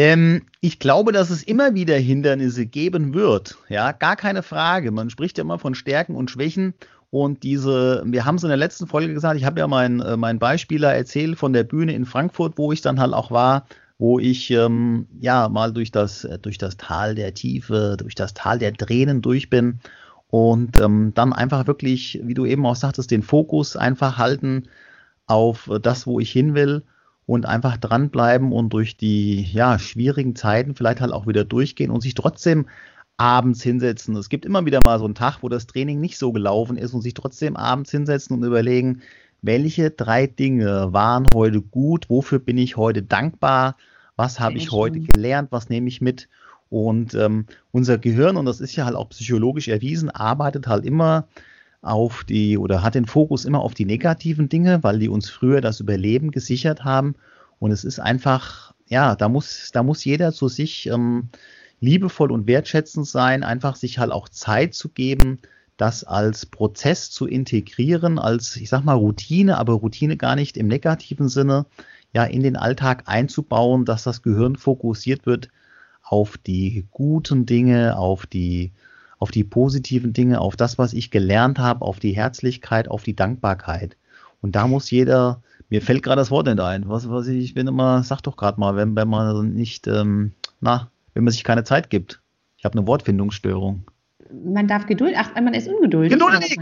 Ähm, 0.00 0.46
ich 0.62 0.78
glaube, 0.78 1.12
dass 1.12 1.28
es 1.28 1.42
immer 1.42 1.74
wieder 1.74 1.94
Hindernisse 1.94 2.64
geben 2.64 3.12
wird. 3.12 3.58
Ja, 3.68 3.92
gar 3.92 4.16
keine 4.16 4.42
Frage. 4.42 4.92
Man 4.92 5.10
spricht 5.10 5.36
ja 5.36 5.44
immer 5.44 5.58
von 5.58 5.74
Stärken 5.74 6.14
und 6.16 6.30
Schwächen. 6.30 6.72
Und 7.10 7.42
diese, 7.42 8.02
wir 8.06 8.24
haben 8.24 8.36
es 8.36 8.42
in 8.42 8.48
der 8.48 8.56
letzten 8.56 8.86
Folge 8.86 9.12
gesagt, 9.12 9.36
ich 9.36 9.44
habe 9.44 9.60
ja 9.60 9.66
meinen 9.66 10.00
äh, 10.00 10.16
mein 10.16 10.38
Beispieler 10.38 10.94
erzählt 10.94 11.38
von 11.38 11.52
der 11.52 11.64
Bühne 11.64 11.92
in 11.92 12.06
Frankfurt, 12.06 12.56
wo 12.56 12.72
ich 12.72 12.80
dann 12.80 12.98
halt 12.98 13.12
auch 13.12 13.30
war, 13.30 13.66
wo 13.98 14.18
ich 14.18 14.50
ähm, 14.52 15.06
ja 15.20 15.50
mal 15.50 15.70
durch 15.70 15.92
das, 15.92 16.24
äh, 16.24 16.38
durch 16.38 16.56
das 16.56 16.78
Tal 16.78 17.14
der 17.14 17.34
Tiefe, 17.34 17.98
durch 17.98 18.14
das 18.14 18.32
Tal 18.32 18.58
der 18.58 18.72
Tränen 18.72 19.20
durch 19.20 19.50
bin 19.50 19.80
und 20.28 20.80
ähm, 20.80 21.12
dann 21.14 21.34
einfach 21.34 21.66
wirklich, 21.66 22.20
wie 22.22 22.32
du 22.32 22.46
eben 22.46 22.64
auch 22.64 22.76
sagtest, 22.76 23.10
den 23.10 23.22
Fokus 23.22 23.76
einfach 23.76 24.16
halten 24.16 24.62
auf 25.26 25.68
das, 25.82 26.06
wo 26.06 26.20
ich 26.20 26.32
hin 26.32 26.54
will 26.54 26.84
und 27.30 27.46
einfach 27.46 27.76
dranbleiben 27.76 28.50
und 28.50 28.72
durch 28.72 28.96
die 28.96 29.42
ja, 29.52 29.78
schwierigen 29.78 30.34
Zeiten 30.34 30.74
vielleicht 30.74 31.00
halt 31.00 31.12
auch 31.12 31.28
wieder 31.28 31.44
durchgehen 31.44 31.92
und 31.92 32.00
sich 32.00 32.14
trotzdem 32.14 32.66
abends 33.18 33.62
hinsetzen. 33.62 34.16
Es 34.16 34.28
gibt 34.28 34.44
immer 34.44 34.66
wieder 34.66 34.80
mal 34.84 34.98
so 34.98 35.04
einen 35.04 35.14
Tag, 35.14 35.38
wo 35.40 35.48
das 35.48 35.68
Training 35.68 36.00
nicht 36.00 36.18
so 36.18 36.32
gelaufen 36.32 36.76
ist 36.76 36.92
und 36.92 37.02
sich 37.02 37.14
trotzdem 37.14 37.54
abends 37.54 37.92
hinsetzen 37.92 38.36
und 38.36 38.42
überlegen, 38.42 39.02
welche 39.42 39.92
drei 39.92 40.26
Dinge 40.26 40.92
waren 40.92 41.24
heute 41.32 41.62
gut, 41.62 42.10
wofür 42.10 42.40
bin 42.40 42.58
ich 42.58 42.76
heute 42.76 43.04
dankbar, 43.04 43.76
was 44.16 44.40
habe 44.40 44.56
ich 44.56 44.72
heute 44.72 44.98
gelernt, 44.98 45.52
was 45.52 45.68
nehme 45.68 45.86
ich 45.86 46.00
mit. 46.00 46.28
Und 46.68 47.14
ähm, 47.14 47.46
unser 47.70 47.98
Gehirn, 47.98 48.38
und 48.38 48.46
das 48.46 48.60
ist 48.60 48.74
ja 48.74 48.86
halt 48.86 48.96
auch 48.96 49.08
psychologisch 49.10 49.68
erwiesen, 49.68 50.10
arbeitet 50.10 50.66
halt 50.66 50.84
immer 50.84 51.28
auf 51.82 52.24
die 52.24 52.58
oder 52.58 52.82
hat 52.82 52.94
den 52.94 53.06
Fokus 53.06 53.44
immer 53.44 53.60
auf 53.60 53.74
die 53.74 53.86
negativen 53.86 54.48
Dinge, 54.48 54.82
weil 54.82 54.98
die 54.98 55.08
uns 55.08 55.30
früher 55.30 55.60
das 55.60 55.80
Überleben 55.80 56.30
gesichert 56.30 56.84
haben. 56.84 57.14
Und 57.58 57.70
es 57.70 57.84
ist 57.84 58.00
einfach, 58.00 58.74
ja, 58.86 59.16
da 59.16 59.28
muss, 59.28 59.70
da 59.72 59.82
muss 59.82 60.04
jeder 60.04 60.32
zu 60.32 60.48
sich 60.48 60.86
ähm, 60.86 61.28
liebevoll 61.80 62.32
und 62.32 62.46
wertschätzend 62.46 63.06
sein, 63.06 63.42
einfach 63.42 63.76
sich 63.76 63.98
halt 63.98 64.12
auch 64.12 64.28
Zeit 64.28 64.74
zu 64.74 64.90
geben, 64.90 65.38
das 65.76 66.04
als 66.04 66.44
Prozess 66.44 67.10
zu 67.10 67.26
integrieren, 67.26 68.18
als, 68.18 68.56
ich 68.56 68.68
sag 68.68 68.84
mal, 68.84 68.94
Routine, 68.94 69.56
aber 69.56 69.74
Routine 69.74 70.18
gar 70.18 70.36
nicht 70.36 70.58
im 70.58 70.68
negativen 70.68 71.30
Sinne, 71.30 71.64
ja, 72.12 72.24
in 72.24 72.42
den 72.42 72.56
Alltag 72.56 73.04
einzubauen, 73.06 73.86
dass 73.86 74.02
das 74.02 74.22
Gehirn 74.22 74.56
fokussiert 74.56 75.24
wird 75.24 75.48
auf 76.02 76.36
die 76.36 76.86
guten 76.90 77.46
Dinge, 77.46 77.96
auf 77.96 78.26
die 78.26 78.72
auf 79.20 79.30
die 79.30 79.44
positiven 79.44 80.12
Dinge, 80.12 80.40
auf 80.40 80.56
das, 80.56 80.78
was 80.78 80.94
ich 80.94 81.10
gelernt 81.10 81.58
habe, 81.58 81.84
auf 81.84 82.00
die 82.00 82.12
Herzlichkeit, 82.12 82.88
auf 82.88 83.04
die 83.04 83.14
Dankbarkeit. 83.14 83.96
Und 84.40 84.56
da 84.56 84.66
muss 84.66 84.90
jeder, 84.90 85.42
mir 85.68 85.82
fällt 85.82 86.02
gerade 86.02 86.20
das 86.20 86.30
Wort 86.30 86.46
nicht 86.46 86.58
ein, 86.58 86.88
was, 86.88 87.08
was 87.08 87.28
ich, 87.28 87.44
ich 87.44 87.54
bin 87.54 87.66
immer, 87.66 88.02
sag 88.02 88.22
doch 88.22 88.36
gerade 88.38 88.58
mal, 88.58 88.76
wenn, 88.76 88.96
wenn 88.96 89.08
man 89.08 89.52
nicht, 89.52 89.86
ähm, 89.86 90.32
na, 90.60 90.90
wenn 91.12 91.22
man 91.22 91.32
sich 91.32 91.44
keine 91.44 91.64
Zeit 91.64 91.90
gibt. 91.90 92.22
Ich 92.56 92.64
habe 92.64 92.78
eine 92.78 92.86
Wortfindungsstörung. 92.86 93.84
Man 94.32 94.68
darf 94.68 94.86
Geduld, 94.86 95.14
ach, 95.16 95.34
man 95.34 95.54
ist 95.54 95.68
ungeduldig. 95.68 96.12
Geduldig. 96.12 96.56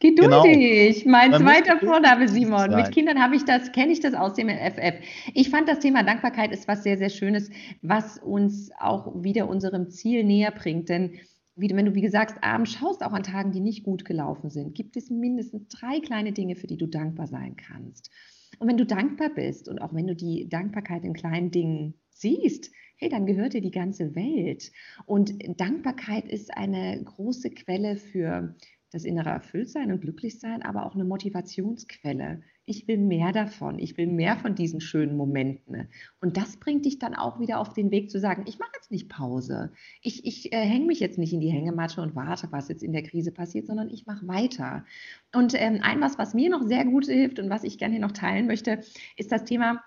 Geduldig. 0.00 1.04
Genau. 1.04 1.10
Mein 1.10 1.30
man 1.30 1.40
zweiter 1.40 1.78
Vorname, 1.78 2.28
Simon. 2.28 2.74
Mit 2.74 2.90
Kindern 2.90 3.22
habe 3.22 3.36
ich 3.36 3.44
das, 3.44 3.72
kenne 3.72 3.92
ich 3.92 4.00
das 4.00 4.14
aus 4.14 4.34
dem 4.34 4.48
FF. 4.48 4.94
Ich 5.32 5.48
fand 5.48 5.68
das 5.68 5.78
Thema 5.78 6.02
Dankbarkeit 6.02 6.52
ist 6.52 6.66
was 6.66 6.82
sehr, 6.82 6.98
sehr 6.98 7.10
Schönes, 7.10 7.50
was 7.82 8.18
uns 8.18 8.72
auch 8.78 9.22
wieder 9.22 9.48
unserem 9.48 9.90
Ziel 9.90 10.24
näher 10.24 10.50
bringt. 10.50 10.88
Denn 10.88 11.12
wie, 11.56 11.70
wenn 11.70 11.86
du, 11.86 11.94
wie 11.94 12.00
gesagt, 12.00 12.42
abends 12.42 12.72
schaust, 12.72 13.04
auch 13.04 13.12
an 13.12 13.22
Tagen, 13.22 13.52
die 13.52 13.60
nicht 13.60 13.84
gut 13.84 14.04
gelaufen 14.04 14.50
sind, 14.50 14.74
gibt 14.74 14.96
es 14.96 15.10
mindestens 15.10 15.68
drei 15.68 16.00
kleine 16.00 16.32
Dinge, 16.32 16.56
für 16.56 16.66
die 16.66 16.76
du 16.76 16.86
dankbar 16.86 17.26
sein 17.26 17.56
kannst. 17.56 18.10
Und 18.58 18.68
wenn 18.68 18.76
du 18.76 18.86
dankbar 18.86 19.30
bist 19.30 19.68
und 19.68 19.80
auch 19.80 19.94
wenn 19.94 20.06
du 20.06 20.14
die 20.14 20.48
Dankbarkeit 20.48 21.04
in 21.04 21.14
kleinen 21.14 21.50
Dingen 21.50 21.94
siehst, 22.10 22.70
hey, 22.96 23.08
dann 23.08 23.26
gehört 23.26 23.54
dir 23.54 23.60
die 23.60 23.70
ganze 23.70 24.14
Welt. 24.14 24.70
Und 25.06 25.34
Dankbarkeit 25.60 26.28
ist 26.28 26.56
eine 26.56 27.02
große 27.02 27.50
Quelle 27.50 27.96
für 27.96 28.54
das 28.90 29.04
innere 29.04 29.30
Erfülltsein 29.30 29.90
und 29.90 30.00
Glücklichsein, 30.00 30.62
aber 30.62 30.86
auch 30.86 30.94
eine 30.94 31.04
Motivationsquelle. 31.04 32.42
Ich 32.66 32.88
will 32.88 32.96
mehr 32.96 33.32
davon. 33.32 33.78
Ich 33.78 33.96
will 33.98 34.06
mehr 34.06 34.36
von 34.36 34.54
diesen 34.54 34.80
schönen 34.80 35.16
Momenten. 35.16 35.88
Und 36.20 36.36
das 36.38 36.56
bringt 36.56 36.86
dich 36.86 36.98
dann 36.98 37.14
auch 37.14 37.38
wieder 37.38 37.58
auf 37.58 37.74
den 37.74 37.90
Weg 37.90 38.10
zu 38.10 38.18
sagen, 38.18 38.44
ich 38.46 38.58
mache 38.58 38.70
jetzt 38.74 38.90
nicht 38.90 39.10
Pause. 39.10 39.70
Ich, 40.00 40.24
ich 40.24 40.52
äh, 40.52 40.64
hänge 40.64 40.86
mich 40.86 40.98
jetzt 40.98 41.18
nicht 41.18 41.34
in 41.34 41.40
die 41.40 41.50
Hängematte 41.50 42.00
und 42.00 42.14
warte, 42.14 42.48
was 42.52 42.68
jetzt 42.68 42.82
in 42.82 42.92
der 42.92 43.02
Krise 43.02 43.32
passiert, 43.32 43.66
sondern 43.66 43.90
ich 43.90 44.06
mache 44.06 44.26
weiter. 44.26 44.86
Und 45.34 45.52
ähm, 45.54 45.80
ein 45.82 46.00
was, 46.00 46.16
was 46.16 46.32
mir 46.32 46.48
noch 46.48 46.62
sehr 46.62 46.84
gut 46.86 47.04
hilft 47.04 47.38
und 47.38 47.50
was 47.50 47.64
ich 47.64 47.76
gerne 47.76 47.94
hier 47.94 48.02
noch 48.02 48.12
teilen 48.12 48.46
möchte, 48.46 48.80
ist 49.16 49.30
das 49.30 49.44
Thema 49.44 49.82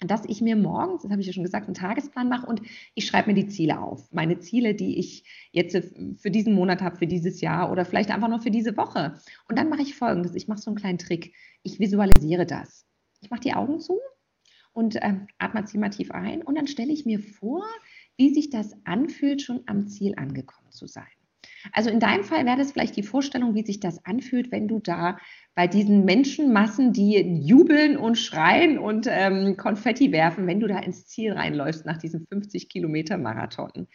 dass 0.00 0.24
ich 0.26 0.40
mir 0.40 0.56
morgens, 0.56 1.02
das 1.02 1.10
habe 1.10 1.20
ich 1.20 1.26
ja 1.26 1.32
schon 1.32 1.44
gesagt, 1.44 1.66
einen 1.66 1.74
Tagesplan 1.74 2.28
mache 2.28 2.46
und 2.46 2.60
ich 2.94 3.06
schreibe 3.06 3.28
mir 3.28 3.34
die 3.34 3.48
Ziele 3.48 3.80
auf. 3.80 4.12
Meine 4.12 4.38
Ziele, 4.38 4.74
die 4.74 4.98
ich 4.98 5.24
jetzt 5.52 5.76
für 6.16 6.30
diesen 6.30 6.54
Monat 6.54 6.82
habe, 6.82 6.96
für 6.96 7.06
dieses 7.06 7.40
Jahr 7.40 7.70
oder 7.70 7.84
vielleicht 7.84 8.10
einfach 8.10 8.28
nur 8.28 8.40
für 8.40 8.50
diese 8.50 8.76
Woche. 8.76 9.14
Und 9.48 9.58
dann 9.58 9.68
mache 9.68 9.82
ich 9.82 9.94
folgendes: 9.94 10.34
Ich 10.34 10.48
mache 10.48 10.60
so 10.60 10.70
einen 10.70 10.76
kleinen 10.76 10.98
Trick. 10.98 11.34
Ich 11.62 11.80
visualisiere 11.80 12.46
das. 12.46 12.86
Ich 13.20 13.30
mache 13.30 13.40
die 13.40 13.54
Augen 13.54 13.80
zu 13.80 13.98
und 14.72 14.96
äh, 14.96 15.20
atme 15.38 15.64
ziemlich 15.64 15.96
tief 15.96 16.10
ein 16.10 16.42
und 16.42 16.56
dann 16.56 16.66
stelle 16.66 16.92
ich 16.92 17.06
mir 17.06 17.20
vor, 17.20 17.64
wie 18.16 18.34
sich 18.34 18.50
das 18.50 18.74
anfühlt, 18.84 19.40
schon 19.40 19.62
am 19.66 19.86
Ziel 19.86 20.14
angekommen 20.16 20.70
zu 20.70 20.86
sein. 20.86 21.06
Also 21.72 21.90
in 21.90 22.00
deinem 22.00 22.24
Fall 22.24 22.44
wäre 22.44 22.56
das 22.56 22.72
vielleicht 22.72 22.96
die 22.96 23.02
Vorstellung, 23.02 23.54
wie 23.54 23.64
sich 23.64 23.80
das 23.80 24.04
anfühlt, 24.04 24.52
wenn 24.52 24.68
du 24.68 24.80
da 24.80 25.18
bei 25.54 25.66
diesen 25.66 26.04
Menschenmassen, 26.04 26.92
die 26.92 27.16
jubeln 27.42 27.96
und 27.96 28.16
schreien 28.16 28.78
und 28.78 29.06
ähm, 29.08 29.56
Konfetti 29.56 30.12
werfen, 30.12 30.46
wenn 30.46 30.60
du 30.60 30.66
da 30.66 30.78
ins 30.78 31.06
Ziel 31.06 31.32
reinläufst 31.32 31.86
nach 31.86 31.98
diesem 31.98 32.26
50 32.26 32.68
Kilometer 32.68 33.18
Marathon. 33.18 33.88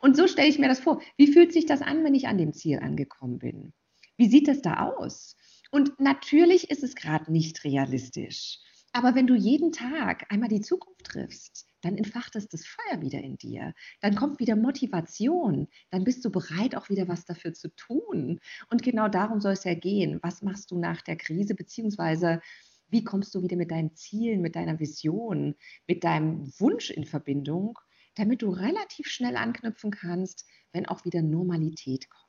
Und 0.00 0.16
so 0.16 0.26
stelle 0.26 0.48
ich 0.48 0.58
mir 0.58 0.68
das 0.68 0.80
vor. 0.80 1.00
Wie 1.16 1.26
fühlt 1.26 1.52
sich 1.52 1.66
das 1.66 1.82
an, 1.82 2.04
wenn 2.04 2.14
ich 2.14 2.28
an 2.28 2.38
dem 2.38 2.52
Ziel 2.52 2.78
angekommen 2.78 3.38
bin? 3.38 3.72
Wie 4.16 4.28
sieht 4.28 4.48
das 4.48 4.62
da 4.62 4.92
aus? 4.96 5.36
Und 5.70 5.98
natürlich 6.00 6.70
ist 6.70 6.84
es 6.84 6.94
gerade 6.94 7.32
nicht 7.32 7.64
realistisch. 7.64 8.58
Aber 8.92 9.14
wenn 9.14 9.26
du 9.26 9.34
jeden 9.34 9.72
Tag 9.72 10.26
einmal 10.30 10.48
die 10.48 10.60
Zukunft 10.62 11.04
triffst, 11.04 11.66
dann 11.86 11.96
entfacht 11.96 12.34
es 12.34 12.48
das 12.48 12.66
Feuer 12.66 13.00
wieder 13.00 13.20
in 13.20 13.38
dir. 13.38 13.72
Dann 14.00 14.16
kommt 14.16 14.40
wieder 14.40 14.56
Motivation. 14.56 15.68
Dann 15.90 16.02
bist 16.02 16.24
du 16.24 16.30
bereit, 16.30 16.74
auch 16.74 16.88
wieder 16.88 17.06
was 17.06 17.24
dafür 17.24 17.54
zu 17.54 17.68
tun. 17.76 18.40
Und 18.70 18.82
genau 18.82 19.06
darum 19.08 19.40
soll 19.40 19.52
es 19.52 19.62
ja 19.62 19.74
gehen. 19.74 20.18
Was 20.20 20.42
machst 20.42 20.72
du 20.72 20.78
nach 20.80 21.00
der 21.00 21.16
Krise, 21.16 21.54
beziehungsweise 21.54 22.40
wie 22.88 23.04
kommst 23.04 23.34
du 23.36 23.42
wieder 23.42 23.56
mit 23.56 23.70
deinen 23.70 23.94
Zielen, 23.94 24.40
mit 24.40 24.56
deiner 24.56 24.80
Vision, 24.80 25.54
mit 25.86 26.02
deinem 26.02 26.52
Wunsch 26.58 26.90
in 26.90 27.04
Verbindung, 27.04 27.78
damit 28.16 28.42
du 28.42 28.50
relativ 28.50 29.06
schnell 29.06 29.36
anknüpfen 29.36 29.92
kannst, 29.92 30.44
wenn 30.72 30.86
auch 30.86 31.04
wieder 31.04 31.22
Normalität 31.22 32.10
kommt. 32.10 32.26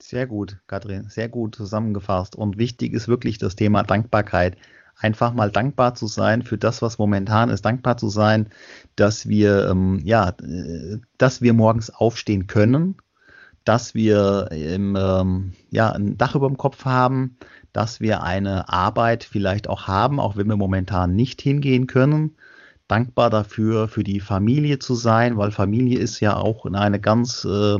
Sehr 0.00 0.26
gut, 0.26 0.58
Katrin, 0.66 1.10
sehr 1.10 1.28
gut 1.28 1.54
zusammengefasst. 1.54 2.34
Und 2.34 2.56
wichtig 2.56 2.94
ist 2.94 3.08
wirklich 3.08 3.36
das 3.36 3.56
Thema 3.56 3.82
Dankbarkeit 3.82 4.56
einfach 4.98 5.32
mal 5.34 5.50
dankbar 5.50 5.94
zu 5.94 6.06
sein 6.06 6.42
für 6.42 6.58
das, 6.58 6.82
was 6.82 6.98
momentan 6.98 7.50
ist, 7.50 7.64
dankbar 7.64 7.96
zu 7.96 8.08
sein, 8.08 8.48
dass 8.96 9.28
wir, 9.28 9.68
ähm, 9.70 10.00
ja, 10.04 10.30
äh, 10.42 10.98
dass 11.18 11.42
wir 11.42 11.54
morgens 11.54 11.90
aufstehen 11.90 12.46
können, 12.46 12.96
dass 13.64 13.94
wir 13.94 14.48
im, 14.50 14.96
ähm, 14.96 15.52
ja, 15.70 15.90
ein 15.92 16.18
Dach 16.18 16.34
über 16.34 16.48
dem 16.48 16.56
Kopf 16.56 16.84
haben, 16.84 17.36
dass 17.72 18.00
wir 18.00 18.22
eine 18.22 18.68
Arbeit 18.68 19.24
vielleicht 19.24 19.68
auch 19.68 19.86
haben, 19.86 20.20
auch 20.20 20.36
wenn 20.36 20.48
wir 20.48 20.56
momentan 20.56 21.14
nicht 21.14 21.40
hingehen 21.40 21.86
können. 21.86 22.36
Dankbar 22.88 23.30
dafür, 23.30 23.88
für 23.88 24.04
die 24.04 24.20
Familie 24.20 24.78
zu 24.78 24.94
sein, 24.94 25.36
weil 25.38 25.50
Familie 25.50 25.98
ist 25.98 26.20
ja 26.20 26.36
auch 26.36 26.66
eine 26.66 27.00
ganz, 27.00 27.44
äh, 27.44 27.78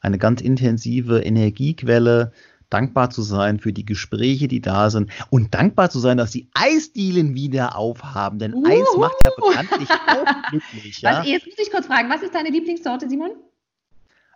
eine 0.00 0.18
ganz 0.18 0.40
intensive 0.40 1.20
Energiequelle, 1.20 2.32
dankbar 2.70 3.10
zu 3.10 3.22
sein 3.22 3.58
für 3.58 3.72
die 3.72 3.84
Gespräche, 3.84 4.48
die 4.48 4.60
da 4.60 4.90
sind 4.90 5.10
und 5.30 5.54
dankbar 5.54 5.90
zu 5.90 5.98
sein, 5.98 6.16
dass 6.16 6.30
die 6.30 6.48
Eisdielen 6.54 7.34
wieder 7.34 7.76
aufhaben, 7.76 8.38
denn 8.38 8.54
Uhu. 8.54 8.66
Eis 8.66 8.96
macht 8.98 9.16
ja 9.24 9.30
bekanntlich 9.36 9.88
auch 9.90 10.50
glücklich. 10.50 11.00
Ja? 11.00 11.20
Was, 11.20 11.26
jetzt 11.26 11.46
muss 11.46 11.58
ich 11.58 11.70
kurz 11.70 11.86
fragen, 11.86 12.10
was 12.10 12.22
ist 12.22 12.34
deine 12.34 12.50
Lieblingssorte, 12.50 13.08
Simon? 13.08 13.30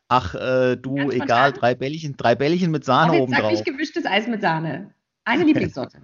Ach, 0.08 0.34
äh, 0.34 0.76
du, 0.76 0.96
Ganz 0.96 1.14
egal, 1.14 1.52
drei 1.52 1.74
Bällchen, 1.74 2.16
drei 2.16 2.34
Bällchen 2.34 2.70
mit 2.70 2.84
Sahne 2.84 3.20
oben 3.20 3.32
drauf. 3.32 3.54
Sag 3.54 3.64
gemischtes 3.64 4.06
Eis 4.06 4.26
mit 4.26 4.40
Sahne. 4.40 4.92
Eine 5.24 5.44
Lieblingssorte. 5.44 6.00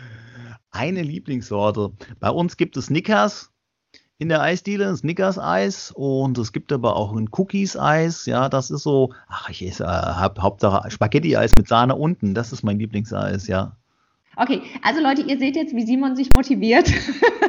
Eine 0.70 1.02
Lieblingssorte. 1.02 1.92
Bei 2.20 2.28
uns 2.28 2.58
gibt 2.58 2.76
es 2.76 2.86
Snickers 2.86 3.50
in 4.18 4.28
der 4.28 4.42
Eisdiele, 4.42 4.96
Snickers-Eis 4.96 5.92
und 5.94 6.36
es 6.38 6.52
gibt 6.52 6.72
aber 6.72 6.96
auch 6.96 7.14
ein 7.14 7.28
Cookies-Eis. 7.30 8.26
Ja, 8.26 8.48
das 8.48 8.70
ist 8.70 8.82
so, 8.82 9.14
ach, 9.28 9.48
ich 9.48 9.64
esse, 9.64 9.84
äh, 9.84 9.86
hab 9.86 10.40
Hauptsache 10.40 10.90
Spaghetti-Eis 10.90 11.54
mit 11.54 11.68
Sahne 11.68 11.94
unten. 11.94 12.34
Das 12.34 12.52
ist 12.52 12.64
mein 12.64 12.78
Lieblingseis, 12.78 13.46
ja. 13.46 13.76
Okay, 14.36 14.62
also 14.82 15.00
Leute, 15.00 15.22
ihr 15.22 15.38
seht 15.38 15.56
jetzt, 15.56 15.74
wie 15.74 15.86
Simon 15.86 16.16
sich 16.16 16.32
motiviert. 16.32 16.92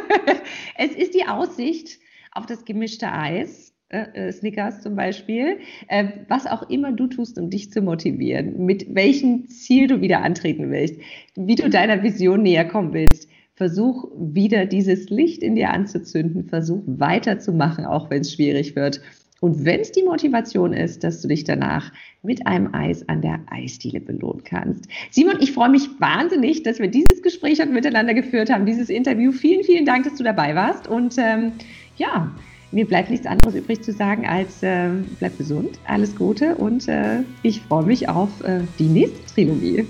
es 0.76 0.92
ist 0.92 1.16
die 1.16 1.28
Aussicht 1.28 2.00
auf 2.34 2.46
das 2.46 2.66
gemischte 2.66 3.12
Eis 3.12 3.74
äh, 3.90 4.28
äh, 4.28 4.32
Snickers 4.32 4.82
zum 4.82 4.96
Beispiel, 4.96 5.60
äh, 5.88 6.06
was 6.28 6.46
auch 6.46 6.70
immer 6.70 6.92
du 6.92 7.08
tust, 7.08 7.40
um 7.40 7.50
dich 7.50 7.72
zu 7.72 7.82
motivieren, 7.82 8.64
mit 8.64 8.94
welchem 8.94 9.48
Ziel 9.48 9.88
du 9.88 10.02
wieder 10.02 10.22
antreten 10.22 10.70
willst, 10.70 11.00
wie 11.36 11.56
du 11.56 11.68
deiner 11.72 12.04
Vision 12.04 12.44
näher 12.44 12.66
kommen 12.66 12.94
willst. 12.94 13.28
Versuch 13.60 14.08
wieder 14.18 14.66
dieses 14.66 15.10
Licht 15.10 15.44
in 15.44 15.56
dir 15.56 15.72
anzuzünden, 15.72 16.46
versuch 16.46 16.82
weiterzumachen, 16.86 17.84
auch 17.84 18.10
wenn 18.10 18.22
es 18.22 18.32
schwierig 18.32 18.78
wird. 18.78 19.02
Und 19.42 19.66
wenn 19.66 19.82
es 19.82 19.92
die 19.92 20.04
Motivation 20.04 20.72
ist, 20.72 21.04
dass 21.04 21.22
du 21.22 21.28
dich 21.28 21.44
danach 21.44 21.92
mit 22.24 22.48
einem 22.48 22.74
Eis 22.74 23.10
an 23.10 23.22
der 23.22 23.42
Eisdiele 23.48 24.00
belohnen 24.00 24.46
kannst. 24.46 24.86
Simon, 25.12 25.36
ich 25.42 25.52
freue 25.52 25.68
mich 25.68 25.90
wahnsinnig, 26.00 26.64
dass 26.64 26.80
wir 26.80 26.88
dieses 26.88 27.22
Gespräch 27.22 27.60
heute 27.60 27.72
miteinander 27.72 28.14
geführt 28.14 28.50
haben, 28.50 28.66
dieses 28.66 28.90
Interview. 28.90 29.34
Vielen, 29.34 29.66
vielen 29.66 29.86
Dank, 29.86 30.06
dass 30.06 30.16
du 30.16 30.24
dabei 30.24 30.56
warst. 30.56 30.88
Und 30.88 31.16
ähm, 31.18 31.52
ja, 31.98 32.34
mir 32.72 32.88
bleibt 32.88 33.10
nichts 33.10 33.28
anderes 33.28 33.56
übrig 33.56 33.82
zu 33.82 33.92
sagen 33.92 34.26
als 34.26 34.64
äh, 34.64 34.88
bleib 35.20 35.38
gesund, 35.38 35.80
alles 35.86 36.16
Gute 36.16 36.56
und 36.56 36.88
äh, 36.88 37.24
ich 37.44 37.60
freue 37.60 37.86
mich 37.86 38.08
auf 38.08 38.42
äh, 38.46 38.62
die 38.80 38.88
nächste 38.88 39.26
Trilogie. 39.34 39.86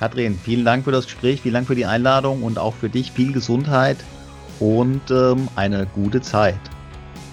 Kathrin, 0.00 0.38
vielen 0.42 0.64
Dank 0.64 0.84
für 0.84 0.92
das 0.92 1.04
Gespräch, 1.04 1.42
vielen 1.42 1.52
Dank 1.52 1.66
für 1.66 1.74
die 1.74 1.84
Einladung 1.84 2.42
und 2.42 2.58
auch 2.58 2.74
für 2.74 2.88
dich 2.88 3.12
viel 3.12 3.32
Gesundheit 3.32 3.98
und 4.58 5.02
ähm, 5.10 5.46
eine 5.56 5.86
gute 5.94 6.22
Zeit. 6.22 6.58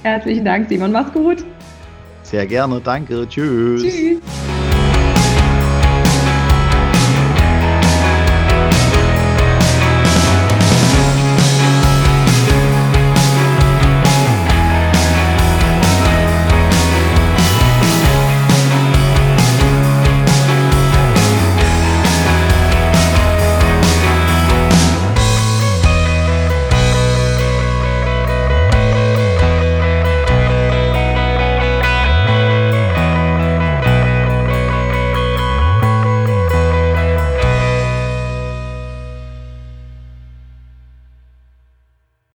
Herzlichen 0.03 0.43
Dank, 0.43 0.67
Simon. 0.67 0.91
Mach's 0.91 1.13
gut. 1.13 1.45
Sehr 2.23 2.45
gerne, 2.45 2.81
danke. 2.83 3.25
Tschüss. 3.29 3.83
Tschüss. 3.83 4.19